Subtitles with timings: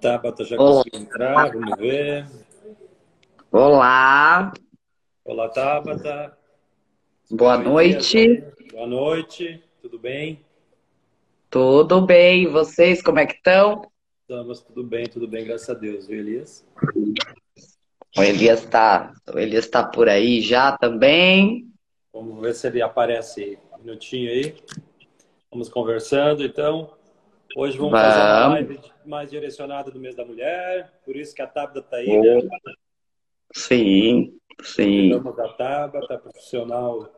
[0.00, 2.26] Tabata já conseguiu entrar, vamos ver.
[3.50, 4.52] Olá.
[5.24, 6.38] Olá, Tabata.
[7.28, 8.44] Boa noite.
[8.70, 10.44] Boa noite, tudo bem?
[11.50, 13.90] Tudo bem, e vocês como é que estão?
[14.22, 16.64] Estamos tudo bem, tudo bem, graças a Deus, viu, Elias?
[18.16, 21.66] O Elias está Elias tá por aí já também.
[22.12, 24.54] Vamos ver se ele aparece um minutinho aí.
[25.50, 26.97] Vamos conversando, então.
[27.58, 28.06] Hoje vamos, vamos.
[28.06, 31.96] fazer uma live mais direcionada do mês da mulher, por isso que a Tabata está
[31.96, 32.48] aí, né?
[33.52, 35.10] Sim, sim.
[35.10, 37.12] Convidamos a Tabata, profissional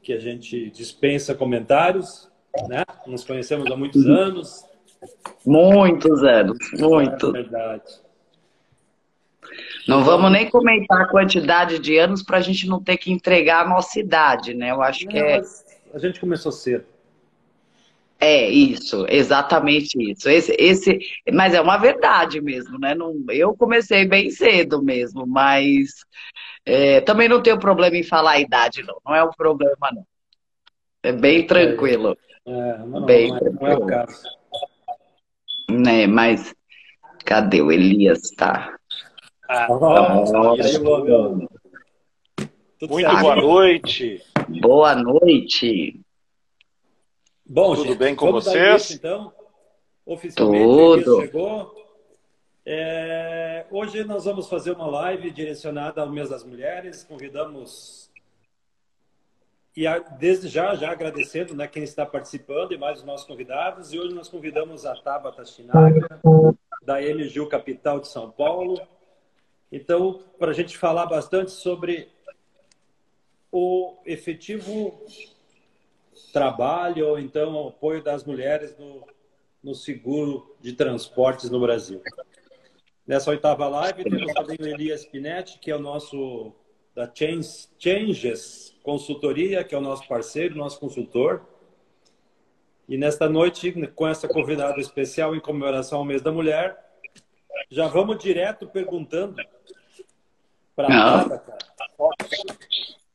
[0.00, 2.30] que a gente dispensa comentários,
[2.68, 2.84] né?
[3.04, 4.64] Nos conhecemos há muitos anos.
[5.44, 7.30] Muitos anos, muito.
[7.30, 8.00] É verdade.
[9.88, 13.66] Não vamos nem comentar a quantidade de anos para a gente não ter que entregar
[13.66, 14.70] a nossa idade, né?
[14.70, 15.42] Eu acho que é.
[15.92, 16.93] A gente começou cedo.
[18.26, 20.30] É, isso, exatamente isso.
[20.30, 20.98] Esse, esse,
[21.30, 22.94] mas é uma verdade mesmo, né?
[22.94, 25.90] Não, eu comecei bem cedo mesmo, mas
[26.64, 28.96] é, também não tenho problema em falar a idade, não.
[29.04, 30.06] Não é um problema, não.
[31.02, 32.16] É bem tranquilo.
[32.46, 33.60] É, não, bem não, é, tranquilo.
[33.60, 34.22] não é o caso.
[35.68, 36.54] Né, mas
[37.26, 38.30] cadê o Elias?
[38.30, 38.74] Tá.
[39.46, 40.78] Ah, oh, aí,
[42.88, 44.22] Muito boa noite.
[44.48, 46.00] Boa noite.
[47.46, 48.90] Bom, Tudo gente, bem com vamos vocês?
[48.90, 49.32] Início, então,
[50.06, 51.20] oficialmente Tudo.
[51.20, 51.84] chegou.
[52.64, 57.04] É, hoje nós vamos fazer uma live direcionada ao mês das mulheres.
[57.04, 58.10] Convidamos
[59.76, 63.92] e a, desde já já agradecendo, né, quem está participando e mais os nossos convidados.
[63.92, 66.20] E hoje nós convidamos a Tabata Chinaga
[66.82, 68.80] da MGU Capital de São Paulo.
[69.70, 72.08] Então, para a gente falar bastante sobre
[73.52, 75.04] o efetivo
[76.32, 79.06] trabalho ou então o apoio das mulheres no,
[79.62, 82.02] no seguro de transportes no Brasil.
[83.06, 86.54] Nessa oitava live temos também o Elias Pinetti, que é o nosso
[86.94, 91.44] da Change, Changes Consultoria, que é o nosso parceiro, nosso consultor.
[92.88, 96.78] E nesta noite, com essa convidada especial em comemoração ao mês da mulher,
[97.70, 99.36] já vamos direto perguntando
[100.76, 101.42] para a.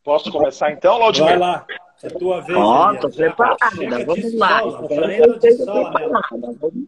[0.03, 1.29] Posso começar então, Laudimir?
[1.29, 1.67] Vai lá.
[2.03, 2.57] É tua vez.
[2.57, 3.01] Ó, Elias.
[3.01, 3.59] tô preparada,
[4.05, 4.61] vamos lá.
[4.89, 6.85] né?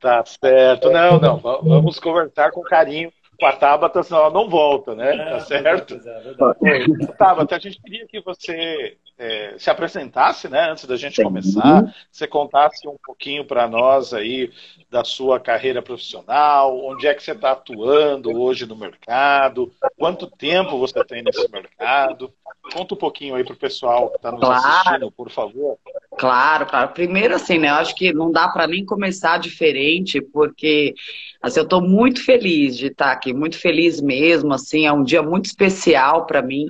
[0.00, 0.90] Tá certo.
[0.90, 1.36] Não, não.
[1.38, 5.14] va- Vamos conversar com carinho com a Tabata, senão ela não volta, né?
[5.14, 5.94] É, Tá certo?
[5.94, 6.44] é.
[6.60, 10.70] Oi, Tabata, a gente queria que você é, se apresentasse, né?
[10.70, 14.50] Antes da gente começar, você contasse um pouquinho para nós aí
[14.90, 20.78] da sua carreira profissional, onde é que você está atuando hoje no mercado, quanto tempo
[20.78, 22.32] você tem nesse mercado.
[22.72, 24.66] Conta um pouquinho aí para o pessoal que está nos Claro.
[24.66, 25.78] assistindo, por favor.
[26.16, 26.88] Claro, claro.
[26.92, 27.68] Primeiro, assim, né?
[27.68, 30.94] Eu acho que não dá para nem começar diferente, porque
[31.42, 34.52] assim, eu estou muito feliz de estar aqui, muito feliz mesmo.
[34.52, 36.66] Assim, é um dia muito especial para mim,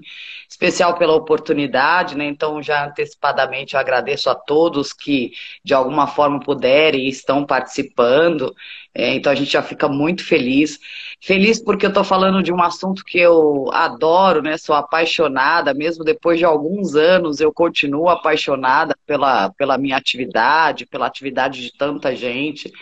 [0.55, 2.27] especial pela oportunidade, né?
[2.27, 5.33] Então, já antecipadamente, eu agradeço a todos que
[5.65, 8.55] de alguma forma puderem e estão participando.
[8.95, 10.79] É, então, a gente já fica muito feliz.
[11.21, 14.57] Feliz porque eu estou falando de um assunto que eu adoro, né?
[14.57, 21.07] Sou apaixonada, mesmo depois de alguns anos, eu continuo apaixonada pela, pela minha atividade, pela
[21.07, 22.73] atividade de tanta gente.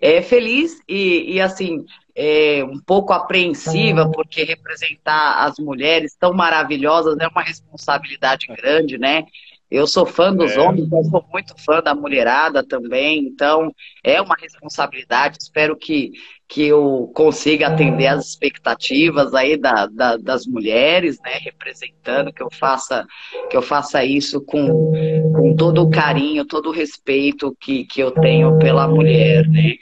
[0.00, 7.16] É, feliz e, e assim, é, um pouco apreensiva, porque representar as mulheres tão maravilhosas
[7.18, 9.24] é uma responsabilidade grande, né?
[9.70, 10.60] Eu sou fã dos É.
[10.60, 15.38] homens, mas sou muito fã da mulherada também, então é uma responsabilidade.
[15.40, 16.12] Espero que,
[16.54, 21.32] que eu consiga atender as expectativas aí da, da- das mulheres, né?
[21.42, 23.04] Representando, que eu faça,
[23.50, 24.92] que eu faça isso com,
[25.34, 29.72] com todo o carinho, todo o respeito que, que eu tenho pela mulher, né?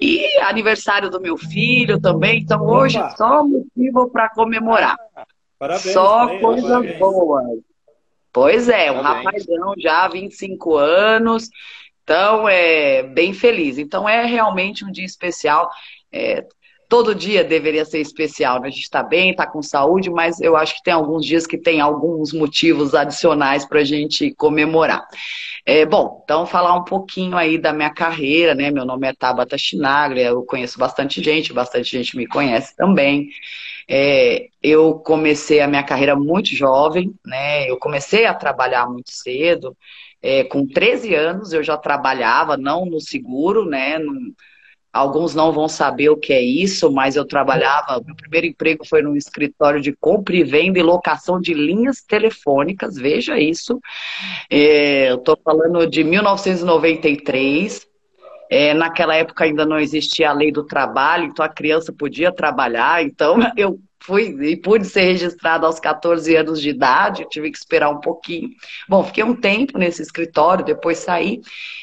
[0.00, 3.16] E aniversário do meu filho também, então hoje Opa!
[3.16, 4.96] só motivo para comemorar.
[5.58, 5.92] Parabéns.
[5.92, 6.98] Só parabéns, coisas parabéns.
[6.98, 7.58] boas.
[8.32, 9.24] Pois é, um Parabéns.
[9.48, 11.48] rapazão já, 25 anos,
[12.04, 13.78] então é bem feliz.
[13.78, 15.68] Então é realmente um dia especial.
[16.12, 16.44] É,
[16.90, 18.66] todo dia deveria ser especial, né?
[18.66, 21.56] A gente está bem, está com saúde, mas eu acho que tem alguns dias que
[21.56, 25.06] tem alguns motivos adicionais para a gente comemorar.
[25.64, 28.72] É, bom, então falar um pouquinho aí da minha carreira, né?
[28.72, 33.28] Meu nome é Tabata Chinaglia, eu conheço bastante gente, bastante gente me conhece também.
[33.88, 37.70] É, eu comecei a minha carreira muito jovem, né?
[37.70, 39.76] Eu comecei a trabalhar muito cedo.
[40.22, 43.98] É, com 13 anos eu já trabalhava, não no seguro, né?
[44.92, 48.02] Alguns não vão saber o que é isso, mas eu trabalhava.
[48.04, 52.96] Meu primeiro emprego foi num escritório de compra e venda e locação de linhas telefônicas,
[52.96, 53.80] veja isso.
[54.50, 57.88] É, eu estou falando de 1993.
[58.52, 63.00] É, naquela época ainda não existia a lei do trabalho, então a criança podia trabalhar,
[63.00, 67.90] então eu fui e pude ser registrada aos 14 anos de idade, tive que esperar
[67.90, 68.50] um pouquinho.
[68.88, 71.40] Bom, fiquei um tempo nesse escritório, depois saí,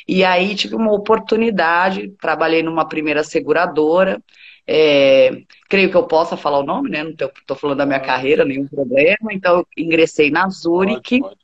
[0.07, 4.21] e aí tive uma oportunidade, trabalhei numa primeira seguradora,
[4.65, 7.03] é, creio que eu possa falar o nome, né?
[7.03, 9.31] Não estou falando da minha carreira, nenhum problema.
[9.31, 11.37] Então, eu ingressei na Zurich pode,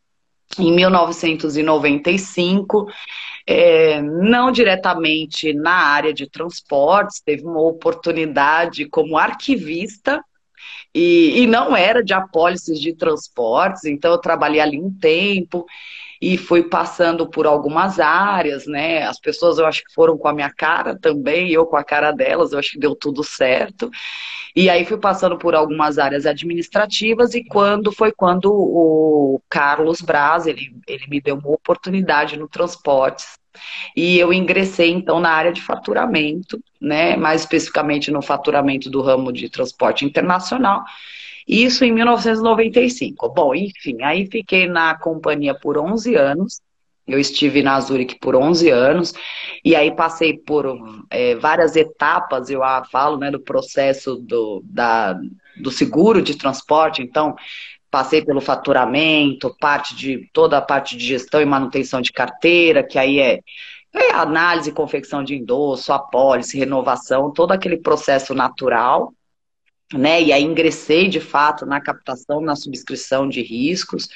[0.57, 0.67] pode.
[0.67, 2.87] em 1995.
[3.45, 10.21] É, não diretamente na área de transportes, teve uma oportunidade como arquivista
[10.93, 15.65] e, e não era de apólices de transportes, então eu trabalhei ali um tempo
[16.21, 19.03] e fui passando por algumas áreas, né?
[19.03, 22.11] As pessoas eu acho que foram com a minha cara também, eu com a cara
[22.11, 23.91] delas, eu acho que deu tudo certo.
[24.55, 30.47] E aí fui passando por algumas áreas administrativas e quando foi quando o Carlos Braz,
[30.47, 33.37] ele, ele me deu uma oportunidade no transportes.
[33.95, 39.31] E eu ingressei então na área de faturamento, né, mais especificamente no faturamento do ramo
[39.31, 40.83] de transporte internacional.
[41.47, 43.29] Isso em 1995.
[43.29, 46.61] Bom, enfim, aí fiquei na companhia por 11 anos.
[47.05, 49.13] Eu estive na Zurich por 11 anos
[49.63, 50.65] e aí passei por
[51.09, 55.19] é, várias etapas, eu falo, né, do processo do, da,
[55.61, 57.01] do seguro de transporte.
[57.01, 57.35] Então,
[57.93, 62.97] passei pelo faturamento, parte de toda a parte de gestão e manutenção de carteira, que
[62.97, 63.39] aí é,
[63.93, 69.13] é análise confecção de endosso, apólice, renovação, todo aquele processo natural
[69.93, 70.23] né?
[70.23, 74.07] E aí ingressei de fato na captação, na subscrição de riscos.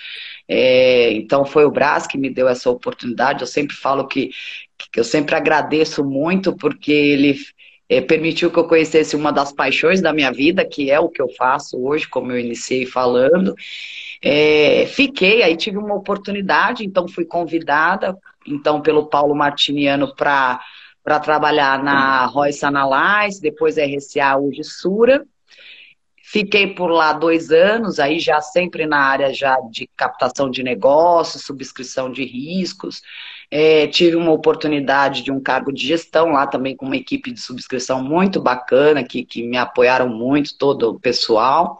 [0.48, 3.42] É, então foi o Brás que me deu essa oportunidade.
[3.42, 4.32] Eu sempre falo que,
[4.92, 7.38] que eu sempre agradeço muito porque ele
[7.90, 11.22] é, permitiu que eu conhecesse uma das paixões da minha vida, que é o que
[11.22, 13.56] eu faço hoje, como eu iniciei falando.
[14.22, 20.60] É, fiquei, aí tive uma oportunidade, então fui convidada, então pelo Paulo Martiniano para
[21.04, 25.26] para trabalhar na Royce Analyze, depois RCA hoje Sura.
[26.22, 31.46] Fiquei por lá dois anos, aí já sempre na área já de captação de negócios,
[31.46, 33.02] subscrição de riscos.
[33.50, 37.40] É, tive uma oportunidade de um cargo de gestão lá também com uma equipe de
[37.40, 41.78] subscrição muito bacana, que, que me apoiaram muito, todo o pessoal.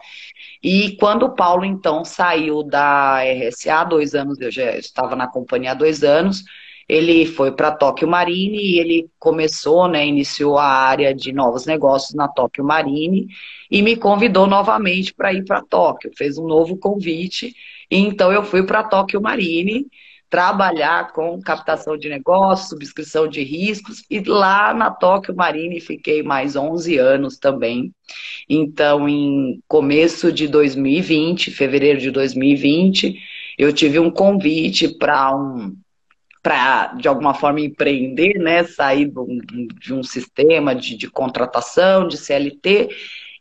[0.62, 5.72] E quando o Paulo, então, saiu da RSA, dois anos, eu já estava na companhia
[5.72, 6.42] há dois anos,
[6.88, 11.66] ele foi para a Tóquio Marine e ele começou, né, iniciou a área de novos
[11.66, 13.28] negócios na Tóquio Marine
[13.70, 17.54] e me convidou novamente para ir para Tóquio, fez um novo convite,
[17.90, 19.86] e então eu fui para a Tóquio Marine
[20.30, 26.56] trabalhar com captação de negócios, subscrição de riscos, e lá na Tóquio Marine fiquei mais
[26.56, 27.92] 11 anos também.
[28.48, 33.18] Então, em começo de 2020, fevereiro de 2020,
[33.58, 35.76] eu tive um convite para um
[36.40, 38.64] para, de alguma forma, empreender, né?
[38.64, 39.12] Sair
[39.80, 42.88] de um sistema de, de contratação, de CLT,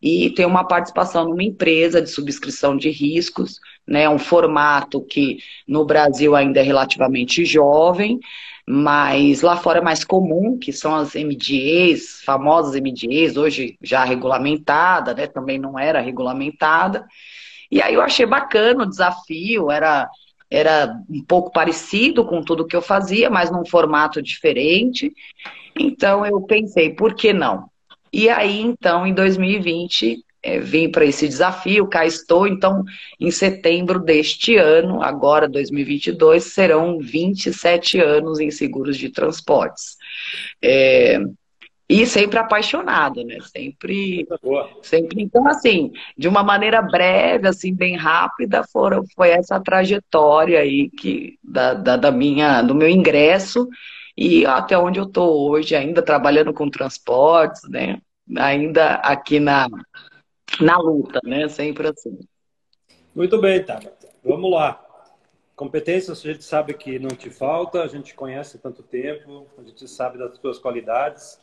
[0.02, 4.08] e ter uma participação numa empresa de subscrição de riscos, né?
[4.10, 8.20] Um formato que no Brasil ainda é relativamente jovem,
[8.68, 15.14] mas lá fora é mais comum, que são as MDAs, famosas MDAs, hoje já regulamentada,
[15.14, 15.28] né?
[15.28, 17.06] Também não era regulamentada.
[17.72, 20.10] E aí eu achei bacana o desafio, era
[20.50, 25.14] era um pouco parecido com tudo que eu fazia, mas num formato diferente.
[25.78, 27.70] Então eu pensei, por que não?
[28.12, 32.48] E aí, então, em 2020, é, vim para esse desafio, cá estou.
[32.48, 32.84] Então,
[33.20, 39.98] em setembro deste ano, agora 2022, serão 27 anos em seguros de transportes.
[40.62, 41.20] É,
[41.90, 43.38] e sempre apaixonado, né?
[43.42, 44.28] Sempre,
[44.82, 45.22] sempre.
[45.22, 51.38] Então, assim, de uma maneira breve, assim, bem rápida, foram, foi essa trajetória aí que,
[51.42, 53.68] da, da, da minha, do meu ingresso
[54.18, 58.02] e até onde eu estou hoje, ainda trabalhando com transportes, né?
[58.36, 59.68] Ainda aqui na,
[60.60, 61.48] na luta, né?
[61.48, 62.18] Sempre assim.
[63.14, 63.80] Muito bem, tá.
[64.24, 64.84] Vamos lá.
[65.56, 69.64] Competências a gente sabe que não te falta, a gente conhece há tanto tempo, a
[69.64, 71.40] gente sabe das tuas qualidades.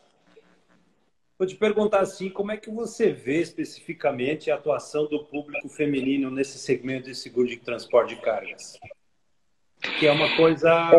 [1.39, 6.31] Vou te perguntar assim, como é que você vê especificamente a atuação do público feminino
[6.31, 8.79] nesse segmento de seguro de transporte de cargas?
[9.99, 10.91] Que é uma coisa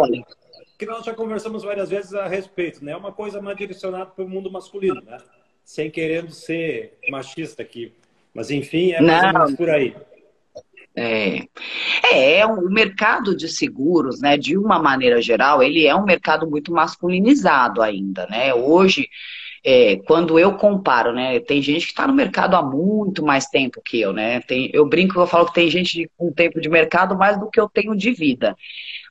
[0.77, 2.91] que nós já conversamos várias vezes a respeito, né?
[2.91, 5.17] É uma coisa mais direcionada para o mundo masculino, né?
[5.63, 7.93] Sem querendo ser machista aqui.
[8.33, 9.27] Mas enfim, é mais Não.
[9.27, 9.95] ou menos por aí.
[10.97, 11.39] É.
[12.11, 16.49] é, é o mercado de seguros, né, de uma maneira geral, ele é um mercado
[16.49, 18.53] muito masculinizado ainda, né?
[18.53, 19.09] Hoje,
[19.67, 21.39] é, quando eu comparo, né?
[21.39, 24.39] Tem gente que está no mercado há muito mais tempo que eu, né?
[24.41, 27.59] Tem, eu brinco, eu falo que tem gente com tempo de mercado mais do que
[27.59, 28.55] eu tenho de vida.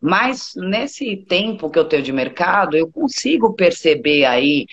[0.00, 4.66] Mas nesse tempo que eu tenho de mercado, eu consigo perceber aí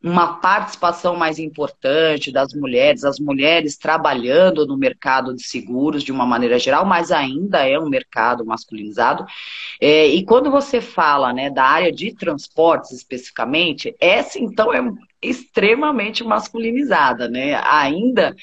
[0.00, 6.24] uma participação mais importante das mulheres, as mulheres trabalhando no mercado de seguros de uma
[6.24, 9.26] maneira geral, mas ainda é um mercado masculinizado.
[9.80, 14.80] É, e quando você fala né, da área de transportes especificamente, essa então é
[15.22, 17.54] extremamente masculinizada, né?
[17.64, 18.34] Ainda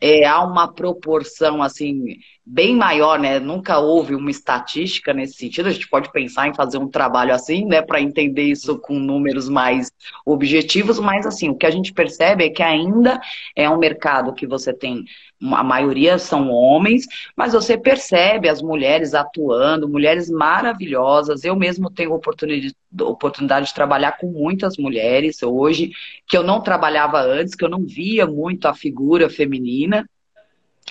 [0.00, 3.40] é, há uma proporção assim bem maior, né?
[3.40, 5.68] Nunca houve uma estatística nesse sentido.
[5.68, 9.48] A gente pode pensar em fazer um trabalho assim, né, para entender isso com números
[9.48, 9.90] mais
[10.26, 13.20] objetivos, mas assim, o que a gente percebe é que ainda
[13.56, 15.04] é um mercado que você tem
[15.52, 21.44] a maioria são homens, mas você percebe as mulheres atuando, mulheres maravilhosas.
[21.44, 25.90] Eu mesmo tenho oportunidade, oportunidade de trabalhar com muitas mulheres hoje,
[26.26, 30.08] que eu não trabalhava antes, que eu não via muito a figura feminina.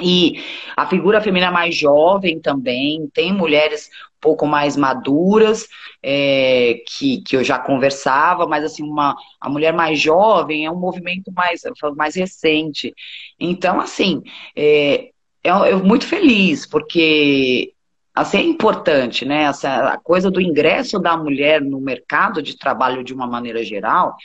[0.02, 0.44] E
[0.76, 5.68] a figura feminina mais jovem também, tem mulheres um pouco mais maduras,
[6.02, 10.80] é, que, que eu já conversava, mas assim, uma, a mulher mais jovem é um
[10.80, 11.62] movimento mais,
[11.96, 12.94] mais recente.
[13.40, 14.24] Então, assim,
[14.56, 15.10] é,
[15.44, 17.74] eu, eu muito feliz, porque
[18.16, 19.44] assim, é importante, né?
[19.44, 24.16] Essa, a coisa do ingresso da mulher no mercado de trabalho de uma maneira geral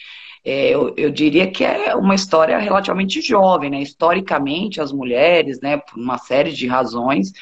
[0.49, 3.83] é, eu, eu, diria que é uma história relativamente jovem, né?
[3.83, 7.35] Historicamente, as mulheres, né, por uma série de razões,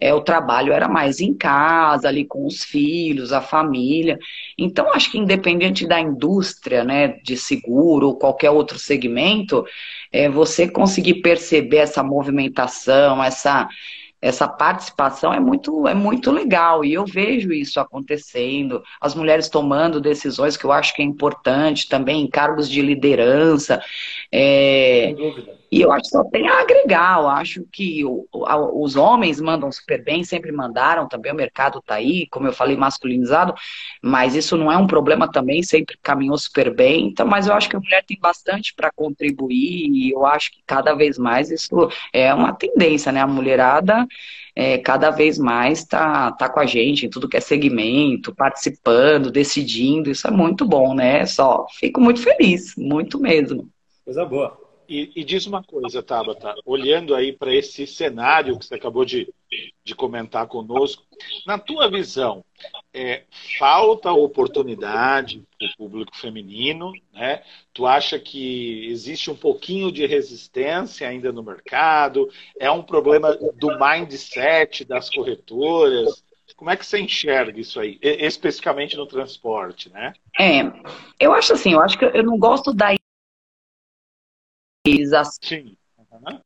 [0.00, 4.18] é, o trabalho era mais em casa, ali com os filhos, a família.
[4.56, 9.62] Então, acho que independente da indústria, né, de seguro ou qualquer outro segmento,
[10.10, 13.68] é, você conseguir perceber essa movimentação, essa
[14.24, 20.00] essa participação é muito, é muito legal e eu vejo isso acontecendo, as mulheres tomando
[20.00, 23.82] decisões que eu acho que é importante também em cargos de liderança.
[24.32, 25.64] É, Sem dúvida.
[25.74, 27.18] E eu acho que só tem a agregar.
[27.18, 31.32] Eu acho que o, o, os homens mandam super bem, sempre mandaram também.
[31.32, 33.52] O mercado está aí, como eu falei, masculinizado,
[34.00, 37.08] mas isso não é um problema também, sempre caminhou super bem.
[37.08, 40.62] Então, mas eu acho que a mulher tem bastante para contribuir e eu acho que
[40.64, 43.20] cada vez mais isso é uma tendência, né?
[43.20, 44.06] A mulherada
[44.56, 49.30] é, cada vez mais está tá com a gente em tudo que é segmento, participando,
[49.30, 50.10] decidindo.
[50.10, 51.26] Isso é muito bom, né?
[51.26, 53.68] Só fico muito feliz, muito mesmo.
[54.04, 54.63] Coisa boa.
[54.88, 59.32] E, e, diz uma coisa, Tabata, olhando aí para esse cenário que você acabou de,
[59.82, 61.02] de comentar conosco,
[61.46, 62.44] na tua visão,
[62.92, 63.22] é,
[63.58, 67.42] falta oportunidade para o público feminino, né?
[67.72, 72.28] Tu acha que existe um pouquinho de resistência ainda no mercado?
[72.58, 76.22] É um problema do mindset das corretoras?
[76.56, 80.12] Como é que você enxerga isso aí, especificamente no transporte, né?
[80.38, 80.60] É,
[81.18, 82.94] eu acho assim, eu acho que eu não gosto da
[85.42, 85.76] Sim.
[85.98, 86.40] Uhum.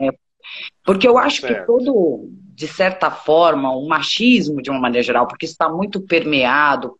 [0.00, 0.08] É,
[0.82, 1.60] porque eu acho certo.
[1.60, 6.98] que todo, de certa forma, o machismo, de uma maneira geral, porque está muito permeado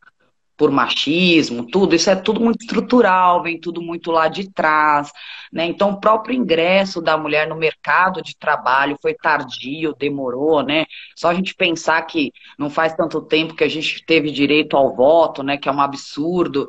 [0.58, 5.12] por machismo, tudo, isso é tudo muito estrutural, vem tudo muito lá de trás,
[5.52, 5.64] né?
[5.66, 10.84] Então, o próprio ingresso da mulher no mercado de trabalho foi tardio, demorou, né?
[11.16, 14.96] Só a gente pensar que não faz tanto tempo que a gente teve direito ao
[14.96, 15.56] voto, né?
[15.56, 16.66] Que é um absurdo.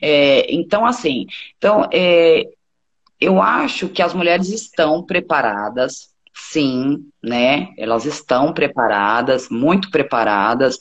[0.00, 1.26] É, então, assim,
[1.58, 2.44] então, é,
[3.20, 7.68] eu acho que as mulheres estão preparadas Sim, né?
[7.76, 10.78] Elas estão preparadas, muito preparadas.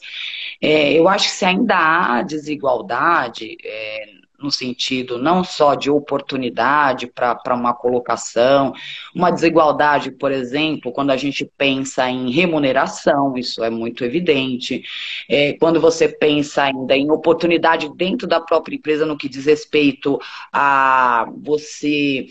[0.61, 7.07] É, eu acho que se ainda há desigualdade, é, no sentido não só de oportunidade
[7.07, 8.73] para uma colocação,
[9.15, 14.83] uma desigualdade, por exemplo, quando a gente pensa em remuneração, isso é muito evidente.
[15.29, 20.19] É, quando você pensa ainda em oportunidade dentro da própria empresa no que diz respeito
[20.51, 22.27] a você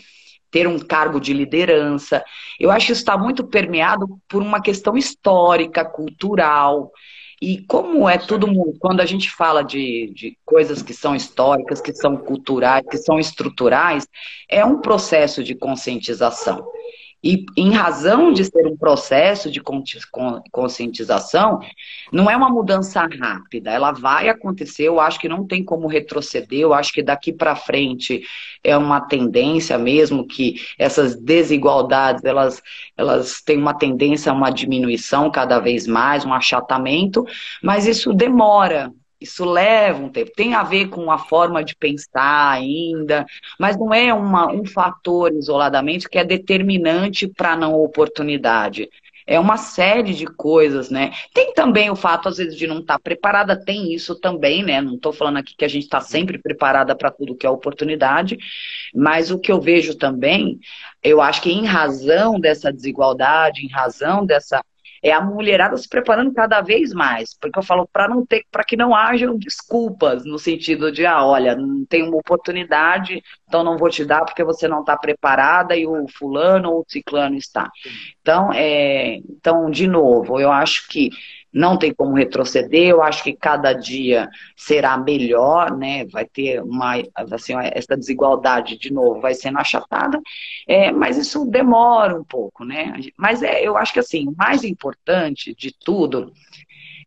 [0.49, 2.21] ter um cargo de liderança.
[2.59, 6.91] Eu acho que isso está muito permeado por uma questão histórica, cultural.
[7.41, 8.47] E como é tudo
[8.79, 13.19] quando a gente fala de, de coisas que são históricas, que são culturais, que são
[13.19, 14.07] estruturais,
[14.47, 16.63] é um processo de conscientização.
[17.23, 19.61] E em razão de ser um processo de
[20.51, 21.59] conscientização,
[22.11, 26.59] não é uma mudança rápida, ela vai acontecer, eu acho que não tem como retroceder,
[26.59, 28.23] eu acho que daqui para frente
[28.63, 32.61] é uma tendência mesmo que essas desigualdades, elas,
[32.97, 37.23] elas têm uma tendência a uma diminuição cada vez mais, um achatamento,
[37.61, 40.31] mas isso demora, isso leva um tempo.
[40.35, 43.25] Tem a ver com a forma de pensar ainda,
[43.59, 48.89] mas não é uma, um fator isoladamente que é determinante para não oportunidade.
[49.27, 51.11] é uma série de coisas, né?
[51.33, 54.81] Tem também o fato, às vezes, de não estar tá preparada, tem isso também, né?
[54.81, 58.37] Não estou falando aqui que a gente está sempre preparada para tudo que é oportunidade,
[58.93, 60.59] mas o que eu vejo também,
[61.03, 64.63] eu acho que em razão dessa desigualdade, em razão dessa
[65.03, 68.63] é a mulherada se preparando cada vez mais, porque eu falo para não ter, para
[68.63, 73.77] que não hajam desculpas no sentido de, ah, olha, não tem uma oportunidade, então não
[73.77, 77.69] vou te dar porque você não está preparada e o fulano ou o ciclano está.
[78.21, 81.09] Então, é, então, de novo, eu acho que
[81.53, 86.05] não tem como retroceder, eu acho que cada dia será melhor, né?
[86.05, 90.19] Vai ter uma, assim, essa desigualdade de novo vai sendo achatada,
[90.67, 92.93] é, mas isso demora um pouco, né?
[93.17, 96.31] Mas é, eu acho que assim, o mais importante de tudo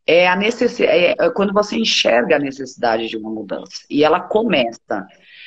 [0.07, 4.21] é a necessidade, é, é quando você enxerga a necessidade de uma mudança e ela
[4.21, 5.07] começa.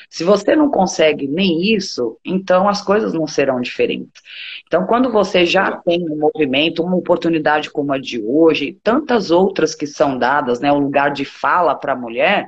[0.09, 4.21] Se você não consegue nem isso, então as coisas não serão diferentes.
[4.65, 9.75] Então, quando você já tem um movimento, uma oportunidade como a de hoje, tantas outras
[9.75, 12.47] que são dadas, né, o lugar de fala para a mulher,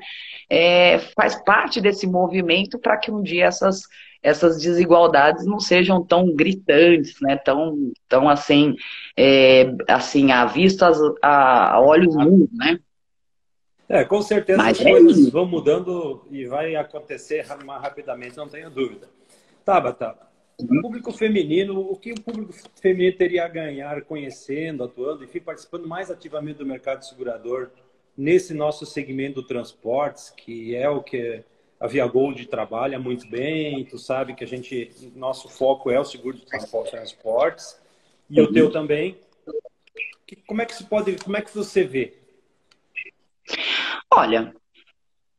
[0.50, 3.82] é, faz parte desse movimento para que um dia essas,
[4.24, 8.76] essas desigualdades não sejam tão gritantes, né, tão, tão assim,
[9.18, 12.80] é, assim, à vista, a, a olhos nus, né?
[13.90, 15.32] É, com certeza Mas as é coisas isso.
[15.32, 19.10] vão mudando e vai acontecer mais rapidamente, não tenho dúvida.
[19.66, 20.16] Tabata,
[20.60, 20.82] o uhum.
[20.82, 26.12] público feminino, o que o público feminino teria a ganhar conhecendo, atuando, enfim, participando mais
[26.12, 27.72] ativamente do mercado segurador
[28.16, 31.44] nesse nosso segmento do transportes, que é o que
[31.80, 36.06] a Via Gold trabalha muito bem, tu sabe que a gente, nosso foco é o
[36.06, 37.80] seguro de transportes,
[38.30, 38.72] e o teu uhum.
[38.72, 39.18] também.
[40.46, 42.19] Como é que se pode, como é que você vê
[44.12, 44.54] Olha,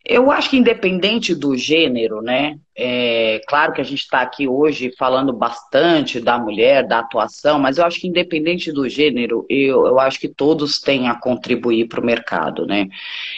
[0.05, 2.59] eu acho que independente do gênero, né?
[2.77, 7.77] É, claro que a gente está aqui hoje falando bastante da mulher, da atuação, mas
[7.77, 12.01] eu acho que independente do gênero, eu, eu acho que todos têm a contribuir para
[12.01, 12.89] o mercado, né?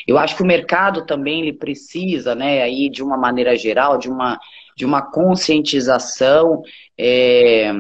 [0.06, 4.08] Eu acho que o mercado também ele precisa, né, aí de uma maneira geral, de
[4.08, 4.38] uma,
[4.76, 6.62] de uma conscientização.
[6.96, 7.72] É,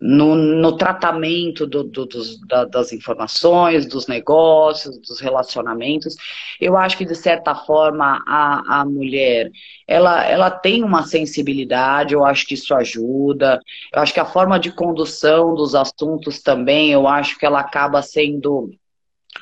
[0.00, 6.16] no, no tratamento do, do, dos, da, das informações, dos negócios, dos relacionamentos.
[6.60, 9.50] Eu acho que, de certa forma, a, a mulher
[9.86, 13.60] ela, ela tem uma sensibilidade, eu acho que isso ajuda.
[13.92, 18.02] Eu acho que a forma de condução dos assuntos também, eu acho que ela acaba
[18.02, 18.70] sendo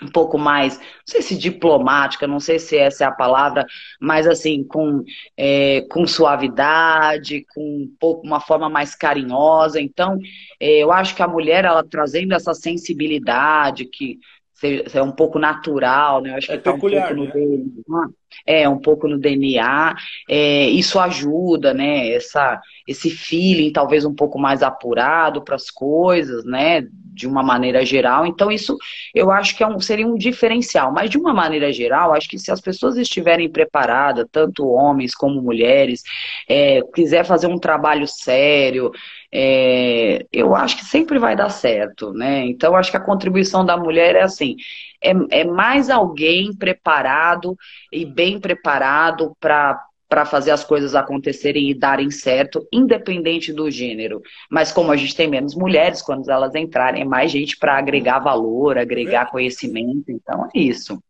[0.01, 3.67] um pouco mais, não sei se diplomática, não sei se essa é a palavra,
[4.01, 5.05] mas assim, com,
[5.37, 9.81] é, com suavidade, com um pouco uma forma mais carinhosa.
[9.81, 10.19] Então,
[10.59, 14.19] é, eu acho que a mulher, ela trazendo essa sensibilidade, que
[14.63, 16.31] é um pouco natural, né?
[16.31, 17.47] Eu acho é que tá peculiar, um pouco né?
[17.47, 18.09] no DNA,
[18.47, 19.95] é um pouco no DNA.
[20.29, 22.11] É, isso ajuda, né?
[22.11, 26.87] Essa, esse feeling talvez um pouco mais apurado para as coisas, né?
[27.15, 28.27] De uma maneira geral.
[28.27, 28.77] Então isso
[29.15, 30.93] eu acho que é um, seria um diferencial.
[30.93, 35.43] Mas de uma maneira geral, acho que se as pessoas estiverem preparadas, tanto homens como
[35.43, 36.03] mulheres,
[36.49, 38.93] é, quiser fazer um trabalho sério,
[39.33, 42.45] é, eu acho que sempre vai dar certo, né?
[42.47, 44.57] Então, acho que a contribuição da mulher é assim,
[45.03, 47.57] é, é mais alguém preparado
[47.91, 54.21] e bem preparado para para fazer as coisas acontecerem e darem certo, independente do gênero.
[54.51, 58.19] Mas como a gente tem menos mulheres, quando elas entrarem, é mais gente para agregar
[58.19, 60.11] valor, agregar conhecimento.
[60.11, 61.03] Então é isso.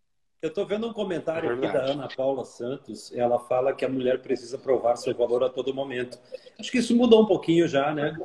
[0.43, 3.13] Eu estou vendo um comentário é aqui da Ana Paula Santos.
[3.15, 6.19] Ela fala que a mulher precisa provar seu valor a todo momento.
[6.59, 8.19] Acho que isso mudou um pouquinho já, né?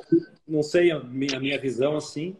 [0.46, 2.36] Não sei a minha, a minha visão assim.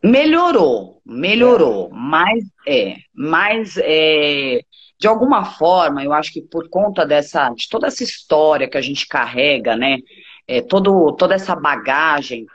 [0.00, 1.90] Melhorou, melhorou, é.
[1.92, 4.60] mas é, mas é,
[4.96, 8.80] de alguma forma, eu acho que por conta dessa, de toda essa história que a
[8.80, 9.98] gente carrega, né?
[10.46, 12.46] É, todo, toda essa bagagem,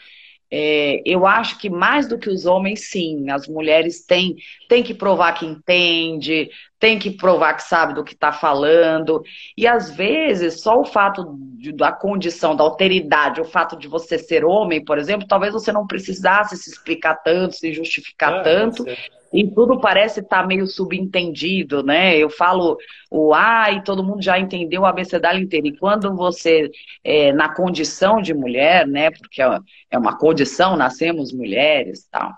[0.50, 4.36] é, eu acho que mais do que os homens, sim, as mulheres têm,
[4.70, 9.22] têm que provar que entende, tem que provar que sabe do que está falando.
[9.58, 14.18] E às vezes, só o fato de, da condição, da alteridade, o fato de você
[14.18, 18.86] ser homem, por exemplo, talvez você não precisasse se explicar tanto, se justificar é, tanto.
[19.34, 22.18] E tudo parece estar tá meio subentendido, né?
[22.18, 22.78] Eu falo
[23.12, 25.68] o A e todo mundo já entendeu o abecedário inteiro.
[25.68, 26.70] E quando você,
[27.04, 29.12] é, na condição de mulher, né?
[29.12, 29.60] Porque é,
[29.92, 32.32] é uma condição, nascemos mulheres tal.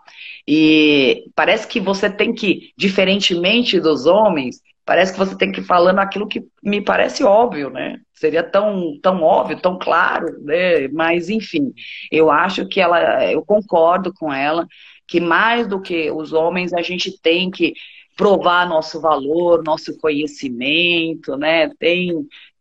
[0.47, 5.65] E parece que você tem que, diferentemente dos homens, parece que você tem que ir
[5.65, 7.99] falando aquilo que me parece óbvio, né?
[8.12, 10.88] Seria tão, tão óbvio, tão claro, né?
[10.88, 11.71] Mas, enfim,
[12.12, 14.65] eu acho que ela, eu concordo com ela,
[15.09, 17.73] que mais do que os homens, a gente tem que
[18.15, 21.69] provar nosso valor, nosso conhecimento, né?
[21.79, 22.13] Tem,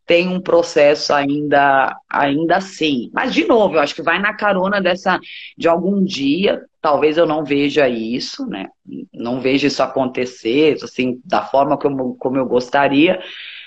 [0.05, 3.11] tem um processo ainda, ainda assim.
[3.13, 5.19] Mas, de novo, eu acho que vai na carona dessa,
[5.55, 8.67] de algum dia, talvez eu não veja isso, né?
[9.13, 13.21] Não veja isso acontecer, assim, da forma como, como eu gostaria,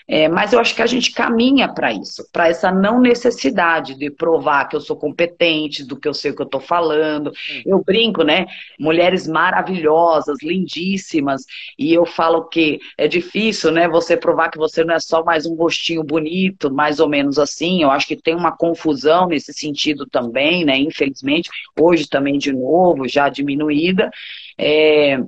[0.08, 4.10] é, mas eu acho que a gente caminha para isso, para essa não necessidade de
[4.10, 7.28] provar que eu sou competente, do que eu sei o que eu estou falando.
[7.28, 7.62] Hum.
[7.64, 8.46] Eu brinco, né?
[8.78, 11.44] Mulheres maravilhosas, lindíssimas,
[11.78, 13.88] e eu falo que é difícil, né?
[13.88, 17.82] Você provar que você não é só mais um rostinho bonito, mais ou menos assim.
[17.82, 20.76] Eu acho que tem uma confusão nesse sentido também, né?
[20.78, 24.10] Infelizmente, hoje também de novo, já diminuída.
[24.58, 25.18] É,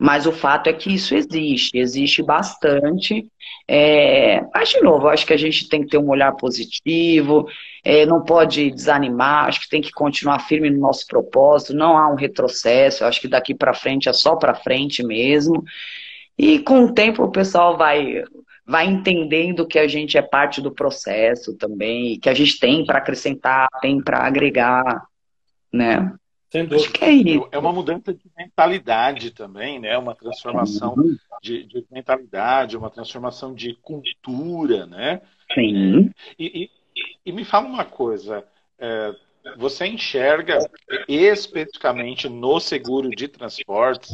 [0.00, 3.26] mas o fato é que isso existe, existe bastante.
[3.72, 7.46] É, mas, de novo, acho que a gente tem que ter um olhar positivo,
[7.84, 12.10] é, não pode desanimar, acho que tem que continuar firme no nosso propósito, não há
[12.10, 15.62] um retrocesso, acho que daqui para frente é só para frente mesmo.
[16.36, 18.24] E com o tempo o pessoal vai,
[18.66, 22.98] vai entendendo que a gente é parte do processo também, que a gente tem para
[22.98, 25.00] acrescentar, tem para agregar,
[25.72, 26.12] né?
[26.50, 26.82] Sem dúvida.
[26.82, 27.48] Acho que é isso.
[27.52, 29.96] É uma mudança de mentalidade também, né?
[29.96, 31.16] Uma transformação uhum.
[31.40, 35.22] de, de, mentalidade, uma transformação de cultura, né?
[35.54, 36.08] Sim.
[36.08, 36.70] É, e, e,
[37.26, 38.44] e, me fala uma coisa.
[38.78, 39.14] É,
[39.56, 40.58] você enxerga
[41.08, 44.12] especificamente no seguro de transportes,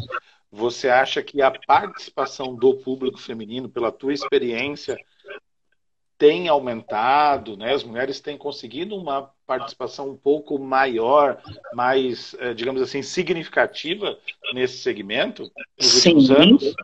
[0.52, 4.96] você acha que a participação do público feminino, pela tua experiência,
[6.18, 7.74] tem aumentado, né?
[7.74, 11.38] As mulheres têm conseguido uma participação um pouco maior,
[11.72, 14.18] mais, eh, digamos assim, significativa
[14.52, 16.14] nesse segmento nos Sim.
[16.14, 16.74] últimos anos?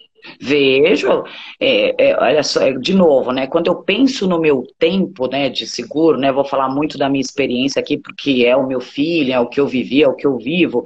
[0.41, 1.25] Vejo,
[1.59, 3.49] é, é, olha só, é, de novo, né?
[3.49, 7.21] Quando eu penso no meu tempo, né, de seguro, né, vou falar muito da minha
[7.21, 10.27] experiência aqui porque é o meu filho, é o que eu vivi, é o que
[10.27, 10.85] eu vivo.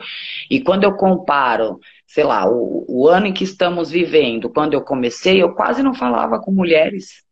[0.51, 4.81] E quando eu comparo, sei lá, o, o ano em que estamos vivendo, quando eu
[4.81, 7.26] comecei, eu quase não falava com mulheres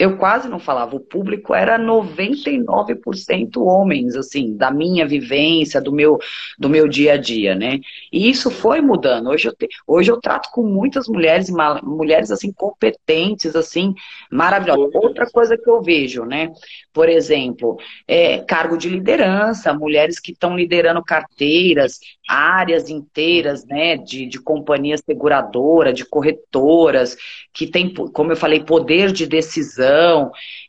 [0.00, 6.18] eu quase não falava, o público era 99% homens, assim, da minha vivência, do meu,
[6.58, 7.80] do meu dia a dia, né?
[8.10, 9.28] E isso foi mudando.
[9.28, 11.50] Hoje eu, te, hoje eu trato com muitas mulheres,
[11.82, 13.94] mulheres, assim, competentes, assim,
[14.32, 14.94] maravilhosas.
[14.94, 16.50] Outra coisa que eu vejo, né?
[16.94, 17.76] Por exemplo,
[18.08, 24.96] é, cargo de liderança, mulheres que estão liderando carteiras, áreas inteiras, né, de, de companhia
[24.96, 27.16] seguradora, de corretoras,
[27.52, 29.89] que tem, como eu falei, poder de decisão.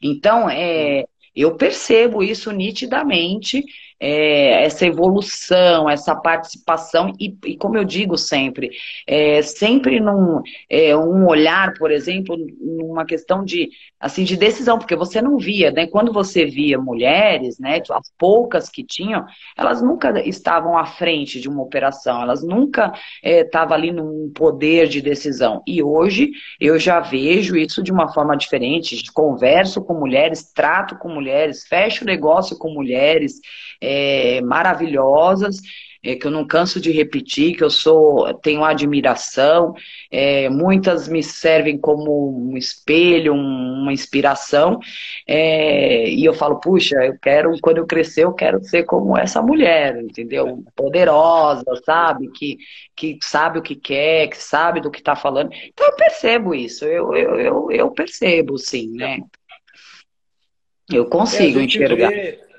[0.01, 1.05] Então, é,
[1.35, 3.63] eu percebo isso nitidamente
[4.01, 8.71] é, essa evolução, essa participação, e, e como eu digo sempre,
[9.05, 14.95] é, sempre num é, um olhar, por exemplo, numa questão de assim de decisão, porque
[14.95, 15.85] você não via, né?
[15.85, 19.23] Quando você via mulheres, né, as poucas que tinham,
[19.55, 22.91] elas nunca estavam à frente de uma operação, elas nunca
[23.23, 25.61] estavam é, ali num poder de decisão.
[25.67, 31.09] E hoje eu já vejo isso de uma forma diferente, converso com mulheres, trato com
[31.09, 33.39] mulheres, fecho negócio com mulheres
[33.79, 33.90] é,
[34.43, 35.61] maravilhosas,
[36.03, 39.75] é, que eu não canso de repetir, que eu sou, tenho admiração,
[40.09, 44.79] é, muitas me servem como um espelho, um, uma inspiração,
[45.27, 49.41] é, e eu falo, puxa, eu quero, quando eu crescer, eu quero ser como essa
[49.41, 50.63] mulher, entendeu?
[50.75, 52.31] Poderosa, sabe?
[52.31, 52.57] Que,
[52.95, 55.51] que sabe o que quer, que sabe do que está falando.
[55.53, 59.19] Então eu percebo isso, eu, eu, eu, eu percebo, sim, né?
[60.89, 62.09] Eu consigo é, enxergar.
[62.09, 62.50] Vê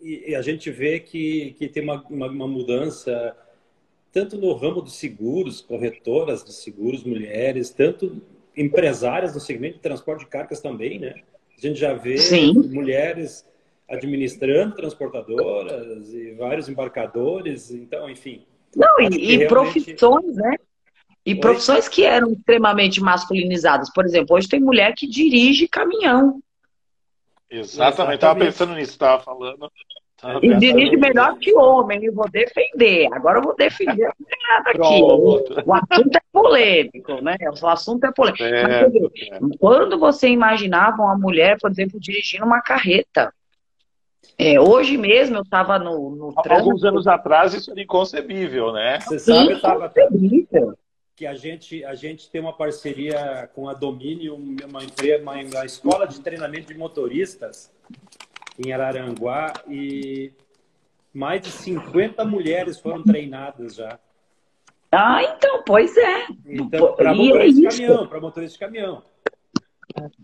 [0.00, 3.36] e, a gente vê que, que tem uma, uma, uma, mudança
[4.12, 8.20] tanto no ramo dos seguros, corretoras de seguros, mulheres, tanto
[8.56, 11.14] empresárias do segmento de transporte de cargas também, né?
[11.56, 12.54] A gente já vê Sim.
[12.70, 13.46] mulheres
[13.88, 18.42] administrando transportadoras e vários embarcadores, então, enfim.
[18.74, 19.46] Não, e, realmente...
[19.48, 20.56] profissões, né?
[21.26, 21.40] E Oi?
[21.40, 23.92] profissões que eram extremamente masculinizadas.
[23.92, 26.40] Por exemplo, hoje tem mulher que dirige caminhão.
[27.50, 29.70] Exatamente, estava pensando nisso, estava falando.
[30.40, 33.08] e dirige melhor que homem, e vou defender.
[33.12, 35.02] Agora eu vou defender a mulherada aqui.
[35.66, 37.36] O assunto é polêmico, né?
[37.60, 38.44] O assunto é polêmico.
[38.44, 39.56] É, Mas, é.
[39.58, 43.32] Quando você imaginava uma mulher, por exemplo, dirigindo uma carreta?
[44.38, 49.00] É, hoje mesmo eu estava no, no Alguns anos atrás isso era inconcebível, né?
[49.00, 49.92] Você sabe, eu estava
[51.20, 54.80] que a gente, a gente tem uma parceria com a Domínio, uma,
[55.20, 57.70] uma, uma escola de treinamento de motoristas
[58.58, 60.32] em Araranguá e
[61.12, 63.98] mais de 50 mulheres foram treinadas já.
[64.90, 66.26] Ah, então, pois é.
[66.46, 69.02] Então, para motorista é de caminhão, para motorista de caminhão.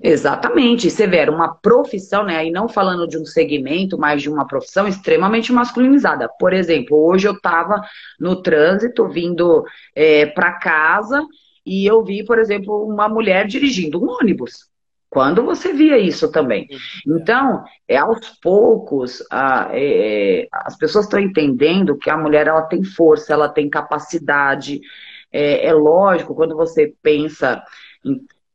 [0.02, 0.88] Exatamente.
[1.14, 2.36] Era uma profissão, né?
[2.36, 6.28] Aí não falando de um segmento, mas de uma profissão extremamente masculinizada.
[6.38, 7.82] Por exemplo, hoje eu estava
[8.18, 11.24] no trânsito vindo é, para casa
[11.64, 14.68] e eu vi, por exemplo, uma mulher dirigindo um ônibus.
[15.08, 16.68] Quando você via isso também.
[17.06, 22.62] Então, é aos poucos, a, é, é, as pessoas estão entendendo que a mulher ela
[22.62, 24.80] tem força, ela tem capacidade.
[25.32, 27.62] É, é lógico, quando você pensa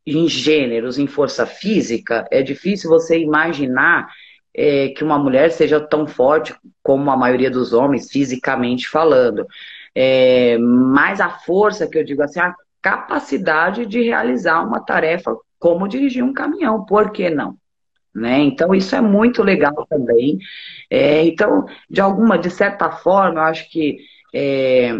[0.05, 4.09] em, gêneros, em força física, é difícil você imaginar
[4.53, 9.45] é, que uma mulher seja tão forte como a maioria dos homens, fisicamente falando.
[9.95, 15.87] É, mas a força, que eu digo assim, a capacidade de realizar uma tarefa como
[15.87, 17.55] dirigir um caminhão, por que não?
[18.13, 18.39] Né?
[18.39, 20.37] Então, isso é muito legal também.
[20.89, 23.99] É, então, de alguma, de certa forma, eu acho que
[24.33, 24.97] é,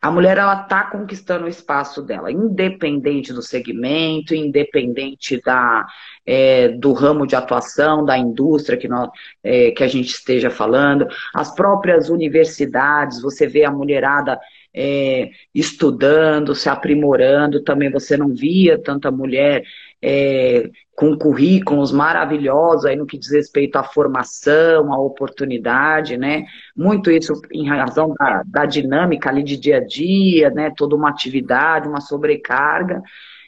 [0.00, 5.86] a mulher ela está conquistando o espaço dela, independente do segmento, independente da,
[6.24, 9.10] é, do ramo de atuação, da indústria que, nós,
[9.42, 14.38] é, que a gente esteja falando, as próprias universidades, você vê a mulherada
[14.72, 19.64] é, estudando, se aprimorando, também você não via tanta mulher
[20.02, 26.44] é, com currículos maravilhosos aí no que diz respeito à formação, à oportunidade, né?
[26.76, 30.72] Muito isso em razão da, da dinâmica ali de dia a dia, né?
[30.76, 33.02] Toda uma atividade, uma sobrecarga.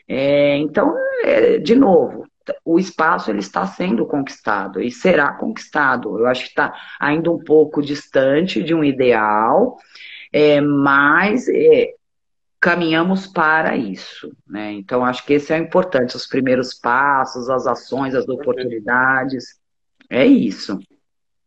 [0.09, 2.25] É, então, é, de novo,
[2.65, 6.19] o espaço ele está sendo conquistado e será conquistado.
[6.19, 9.77] Eu acho que está ainda um pouco distante de um ideal,
[10.33, 11.95] é, mas é,
[12.61, 14.31] caminhamos para isso.
[14.47, 14.73] Né?
[14.73, 19.59] Então, acho que esse é o importante, os primeiros passos, as ações, as oportunidades.
[20.09, 20.79] É isso.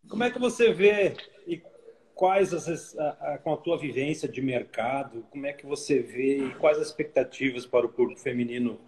[0.09, 1.61] Como é que você vê e
[2.15, 2.95] quais as,
[3.43, 7.65] com a tua vivência de mercado, como é que você vê e quais as expectativas
[7.65, 8.79] para o público feminino